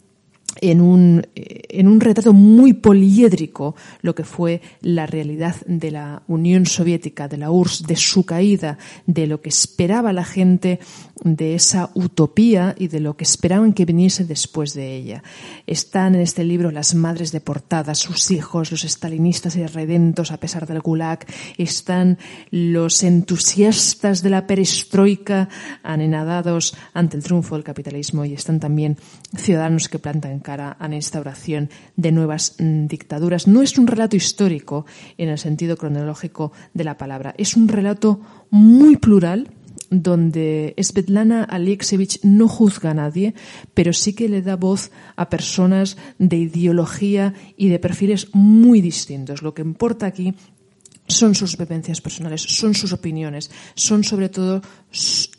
en 0.61 0.81
un, 0.81 1.27
eh, 1.35 1.63
en 1.71 1.89
un 1.89 2.01
retrato 2.01 2.33
muy 2.33 2.73
poliédrico 2.73 3.75
lo 4.03 4.15
que 4.15 4.25
fue 4.25 4.61
la 4.81 5.07
realidad 5.07 5.57
de 5.67 5.91
la 5.91 6.23
Unión 6.29 6.67
Soviética, 6.67 7.29
de 7.29 7.39
la 7.39 7.51
URSS, 7.51 7.87
de 7.87 7.97
su 7.97 8.25
caída, 8.25 8.79
de 9.07 9.27
lo 9.27 9.41
que 9.41 9.49
esperaba 9.49 10.13
la 10.13 10.25
gente 10.25 10.81
de 11.23 11.55
esa 11.55 11.91
utopía 11.95 12.75
y 12.79 12.89
de 12.89 13.01
lo 13.01 13.17
que 13.17 13.25
esperaban 13.25 13.73
que 13.73 13.85
viniese 13.85 14.25
después 14.25 14.75
de 14.75 14.95
ella. 14.95 15.23
Están 15.67 16.15
en 16.15 16.21
este 16.21 16.45
libro 16.45 16.71
las 16.71 16.95
madres 16.95 17.33
deportadas, 17.33 17.99
sus 17.99 18.31
hijos, 18.31 18.71
los 18.71 18.85
estalinistas 18.85 19.57
y 19.57 19.67
redentos 19.67 20.31
a 20.31 20.39
pesar 20.39 20.67
del 20.67 20.81
gulag, 20.81 21.27
están 21.59 22.19
los 22.51 23.03
entusiastas 23.03 24.23
de 24.23 24.31
la 24.31 24.47
perestroika 24.47 25.49
anenadados 25.83 26.77
ante 26.93 27.17
el 27.17 27.23
triunfo 27.23 27.55
del 27.55 27.65
capitalismo 27.65 28.25
y 28.25 28.35
están 28.35 28.61
también 28.61 28.99
ciudadanos 29.37 29.89
que 29.89 29.99
plantan 29.99 30.41
cara 30.45 30.71
a 30.71 30.87
la 30.87 30.95
instauración 30.95 31.71
de 31.97 32.13
nuevas 32.13 32.55
mm, 32.61 32.87
dictaduras. 32.87 33.49
No 33.49 33.63
es 33.63 33.77
un 33.77 33.89
relato 33.89 34.15
histórico 34.15 34.87
en 35.19 35.29
el 35.29 35.39
sentido 35.39 35.77
cronológico 35.77 36.53
de 36.73 36.85
la 36.85 36.97
palabra, 36.97 37.35
es 37.37 37.57
un 37.57 37.67
relato 37.67 38.21
muy 38.51 38.97
plural 38.97 39.51
donde 39.91 40.75
Svetlana 40.79 41.45
Alexievich 41.45 42.21
no 42.23 42.49
juzga 42.49 42.91
a 42.91 42.95
nadie, 42.95 43.35
pero 43.75 43.93
sí 43.93 44.13
que 44.13 44.29
le 44.29 44.43
da 44.43 44.57
voz 44.57 44.91
a 45.17 45.29
personas 45.29 45.97
de 46.19 46.37
ideología 46.37 47.35
y 47.57 47.69
de 47.69 47.79
perfiles 47.79 48.29
muy 48.33 48.81
distintos. 48.81 49.43
Lo 49.43 49.55
que 49.55 49.63
importa 49.63 50.07
aquí 50.07 50.35
son 51.07 51.35
sus 51.35 51.57
vivencias 51.57 52.01
personales, 52.01 52.43
son 52.43 52.75
sus 52.75 52.93
opiniones, 52.93 53.51
son 53.75 54.05
sobre 54.05 54.29
todo 54.29 54.63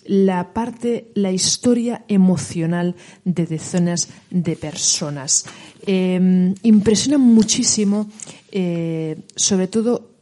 la 0.06 0.54
parte, 0.54 1.12
la 1.16 1.32
historia 1.32 2.06
emocional 2.08 2.96
de 3.24 3.46
decenas 3.46 4.10
de 4.30 4.56
personas. 4.56 5.46
Eh, 5.86 6.54
impresiona 6.64 7.18
muchísimo, 7.18 8.08
eh, 8.52 9.18
sobre 9.36 9.68
todo 9.68 10.16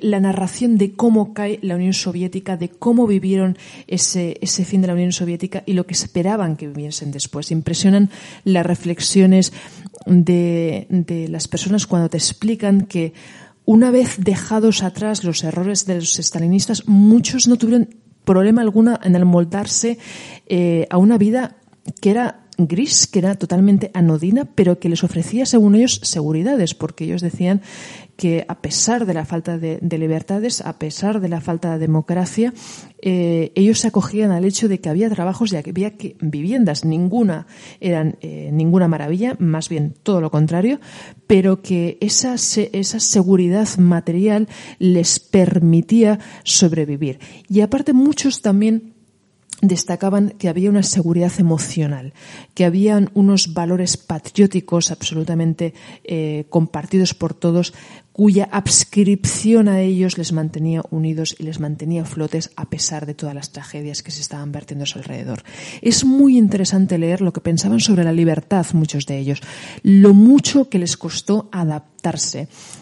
la 0.00 0.20
narración 0.20 0.78
de 0.78 0.94
cómo 0.94 1.34
cae 1.34 1.58
la 1.62 1.76
Unión 1.76 1.92
Soviética, 1.92 2.56
de 2.56 2.70
cómo 2.70 3.06
vivieron 3.06 3.58
ese, 3.86 4.38
ese 4.40 4.64
fin 4.64 4.80
de 4.80 4.86
la 4.86 4.94
Unión 4.94 5.12
Soviética 5.12 5.62
y 5.66 5.74
lo 5.74 5.86
que 5.86 5.94
esperaban 5.94 6.56
que 6.56 6.68
viviesen 6.68 7.10
después. 7.10 7.50
Impresionan 7.50 8.10
las 8.44 8.64
reflexiones 8.64 9.52
de, 10.06 10.86
de 10.88 11.28
las 11.28 11.48
personas 11.48 11.86
cuando 11.86 12.08
te 12.08 12.16
explican 12.16 12.86
que 12.86 13.12
una 13.66 13.90
vez 13.90 14.16
dejados 14.18 14.82
atrás 14.82 15.24
los 15.24 15.44
errores 15.44 15.86
de 15.86 15.96
los 15.96 16.18
estalinistas, 16.18 16.86
muchos 16.86 17.48
no 17.48 17.56
tuvieron 17.56 17.88
problema 18.24 18.62
alguno 18.62 18.98
en 19.02 19.16
el 19.16 19.24
moldarse 19.24 19.98
eh, 20.46 20.86
a 20.90 20.98
una 20.98 21.18
vida 21.18 21.56
que 22.00 22.10
era 22.10 22.40
gris, 22.56 23.06
que 23.06 23.18
era 23.18 23.34
totalmente 23.34 23.90
anodina, 23.94 24.44
pero 24.44 24.78
que 24.78 24.88
les 24.88 25.02
ofrecía, 25.04 25.46
según 25.46 25.74
ellos, 25.74 26.00
seguridades, 26.02 26.74
porque 26.74 27.04
ellos 27.04 27.20
decían 27.20 27.62
que 28.16 28.44
a 28.48 28.60
pesar 28.60 29.06
de 29.06 29.14
la 29.14 29.24
falta 29.24 29.58
de, 29.58 29.98
libertades, 29.98 30.60
a 30.60 30.78
pesar 30.78 31.20
de 31.20 31.28
la 31.28 31.40
falta 31.40 31.72
de 31.72 31.78
democracia, 31.78 32.52
eh, 33.02 33.52
ellos 33.54 33.80
se 33.80 33.88
acogían 33.88 34.30
al 34.30 34.44
hecho 34.44 34.68
de 34.68 34.80
que 34.80 34.88
había 34.88 35.10
trabajos 35.10 35.52
y 35.52 35.62
que 35.62 35.70
había 35.70 35.92
viviendas, 36.20 36.84
ninguna 36.84 37.46
eran 37.80 38.16
eh, 38.20 38.50
ninguna 38.52 38.88
maravilla, 38.88 39.36
más 39.38 39.68
bien 39.68 39.94
todo 40.02 40.20
lo 40.20 40.30
contrario, 40.30 40.80
pero 41.26 41.62
que 41.62 41.98
esa, 42.00 42.34
esa 42.34 43.00
seguridad 43.00 43.68
material 43.78 44.48
les 44.78 45.18
permitía 45.18 46.18
sobrevivir. 46.44 47.18
Y 47.48 47.60
aparte 47.60 47.92
muchos 47.92 48.42
también 48.42 48.94
destacaban 49.60 50.30
que 50.38 50.48
había 50.48 50.70
una 50.70 50.82
seguridad 50.82 51.32
emocional, 51.38 52.12
que 52.54 52.64
habían 52.64 53.10
unos 53.14 53.54
valores 53.54 53.96
patrióticos 53.96 54.90
absolutamente 54.90 55.74
eh, 56.04 56.46
compartidos 56.50 57.14
por 57.14 57.34
todos, 57.34 57.72
cuya 58.14 58.48
adscripción 58.52 59.66
a 59.66 59.80
ellos 59.80 60.18
les 60.18 60.32
mantenía 60.32 60.82
unidos 60.90 61.34
y 61.36 61.42
les 61.42 61.58
mantenía 61.58 62.04
flotes 62.04 62.52
a 62.54 62.70
pesar 62.70 63.06
de 63.06 63.14
todas 63.14 63.34
las 63.34 63.50
tragedias 63.50 64.04
que 64.04 64.12
se 64.12 64.20
estaban 64.20 64.52
vertiendo 64.52 64.84
a 64.84 64.86
su 64.86 64.98
alrededor. 64.98 65.42
Es 65.82 66.04
muy 66.04 66.38
interesante 66.38 66.96
leer 66.96 67.20
lo 67.20 67.32
que 67.32 67.40
pensaban 67.40 67.80
sobre 67.80 68.04
la 68.04 68.12
libertad 68.12 68.66
muchos 68.72 69.06
de 69.06 69.18
ellos, 69.18 69.40
lo 69.82 70.14
mucho 70.14 70.68
que 70.68 70.78
les 70.78 70.96
costó 70.96 71.48
adaptarse. 71.50 71.93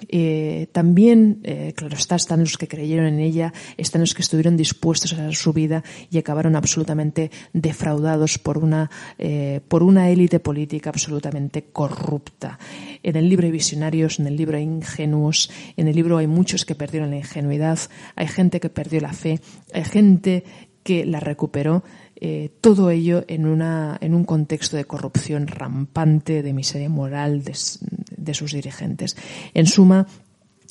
Eh, 0.09 0.67
también, 0.73 1.41
eh, 1.45 1.73
claro 1.77 1.97
está, 1.97 2.17
están 2.17 2.41
los 2.41 2.57
que 2.57 2.67
creyeron 2.67 3.07
en 3.07 3.21
ella, 3.21 3.53
están 3.77 4.01
los 4.01 4.15
que 4.15 4.23
estuvieron 4.23 4.57
dispuestos 4.57 5.13
a 5.13 5.23
dar 5.23 5.35
su 5.35 5.53
vida 5.53 5.85
y 6.11 6.19
acabaron 6.19 6.57
absolutamente 6.57 7.31
defraudados 7.53 8.39
por 8.39 8.59
una, 8.59 8.91
eh, 9.19 9.61
por 9.69 9.83
una 9.83 10.11
élite 10.11 10.41
política 10.41 10.91
absolutamente 10.91 11.67
corrupta. 11.73 12.59
En 13.03 13.17
el 13.17 13.29
libro 13.29 13.47
hay 13.47 13.53
visionarios, 13.53 14.19
en 14.19 14.27
el 14.27 14.37
libro 14.37 14.57
hay 14.57 14.65
ingenuos, 14.65 15.51
en 15.77 15.87
el 15.87 15.95
libro 15.95 16.19
hay 16.19 16.27
muchos 16.27 16.65
que 16.65 16.75
perdieron 16.75 17.11
la 17.11 17.19
ingenuidad, 17.19 17.79
hay 18.17 18.27
gente 18.27 18.59
que 18.59 18.71
perdió 18.71 19.01
la 19.01 19.13
fe, 19.13 19.41
hay 19.73 19.85
gente 19.85 20.45
que 20.83 21.07
la 21.07 21.21
recuperó, 21.21 21.85
eh, 22.25 22.53
todo 22.61 22.91
ello 22.91 23.25
en, 23.27 23.47
una, 23.47 23.99
en 24.01 24.15
un 24.15 24.23
contexto 24.23 24.77
de 24.77 24.85
corrupción 24.85 25.49
rampante, 25.49 26.45
de 26.45 26.53
miseria 26.53 26.89
moral 26.89 27.43
de, 27.43 28.33
sus 28.33 28.53
dirigentes. 28.53 29.17
En 29.55 29.67
suma, 29.67 30.07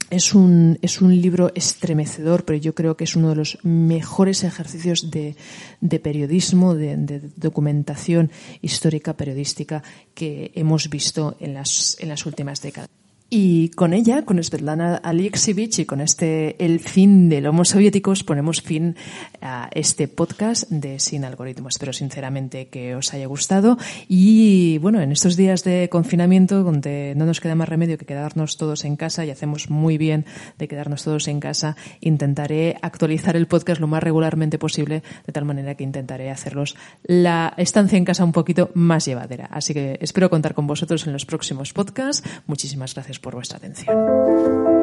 es 0.10 0.34
un, 0.34 0.80
es 0.82 1.02
un 1.02 1.14
libro 1.22 1.52
estremecedor, 1.54 2.46
pero 2.46 2.58
yo 2.58 2.74
creo 2.74 2.96
que 2.96 3.04
es 3.04 3.18
uno 3.18 3.28
de 3.28 3.36
los 3.36 3.58
mejores 3.64 4.46
ejercicios 4.46 5.12
de, 5.12 5.36
de 5.82 6.00
periodismo, 6.00 6.74
de, 6.74 6.96
de, 6.96 7.20
documentación 7.36 8.32
histórica 8.62 9.18
periodística 9.18 9.84
que 10.14 10.54
hemos 10.56 10.90
visto 10.90 11.36
en 11.42 11.54
las, 11.54 11.98
en 12.00 12.08
las 12.08 12.26
últimas 12.26 12.62
décadas. 12.62 13.01
Y 13.34 13.70
con 13.70 13.94
ella, 13.94 14.26
con 14.26 14.44
Svetlana 14.44 14.98
Alexievich 14.98 15.80
y 15.80 15.86
con 15.86 16.02
este 16.02 16.62
El 16.66 16.82
fin 16.82 17.30
del 17.30 17.48
Homo 17.48 17.64
Soviéticos, 17.64 18.26
ponemos 18.26 18.62
fin 18.62 18.98
a 19.42 19.70
este 19.74 20.10
podcast 20.10 20.70
de 20.70 21.00
Sin 21.00 21.24
Algoritmo. 21.24 21.70
Espero 21.70 21.94
sinceramente 21.94 22.68
que 22.68 22.94
os 22.94 23.14
haya 23.14 23.28
gustado. 23.28 23.78
Y 24.10 24.80
bueno, 24.80 25.00
en 25.00 25.14
estos 25.14 25.38
días 25.38 25.64
de 25.64 25.88
confinamiento, 25.90 26.64
donde 26.64 27.14
no 27.16 27.26
nos 27.26 27.40
queda 27.40 27.56
más 27.56 27.70
remedio 27.70 27.98
que 27.98 28.06
quedarnos 28.06 28.58
todos 28.58 28.84
en 28.84 28.98
casa, 28.98 29.24
y 29.24 29.30
hacemos 29.30 29.70
muy 29.70 29.98
bien 29.98 30.26
de 30.60 30.68
quedarnos 30.68 31.02
todos 31.06 31.30
en 31.30 31.40
casa, 31.40 31.78
intentaré 32.02 32.76
actualizar 32.82 33.38
el 33.38 33.48
podcast 33.48 33.80
lo 33.80 33.88
más 33.88 34.04
regularmente 34.04 34.60
posible, 34.60 35.04
de 35.26 35.32
tal 35.32 35.46
manera 35.46 35.76
que 35.76 35.86
intentaré 35.86 36.32
hacerlos 36.32 36.76
la 37.04 37.54
estancia 37.56 37.98
en 37.98 38.04
casa 38.04 38.26
un 38.26 38.34
poquito 38.34 38.72
más 38.74 39.06
llevadera. 39.06 39.46
Así 39.46 39.74
que 39.74 39.98
espero 40.02 40.30
contar 40.30 40.54
con 40.54 40.68
vosotros 40.68 41.08
en 41.08 41.14
los 41.14 41.26
próximos 41.26 41.72
podcasts. 41.72 42.28
Muchísimas 42.46 42.94
gracias 42.94 43.21
por 43.22 43.36
vuestra 43.36 43.58
atención. 43.58 44.81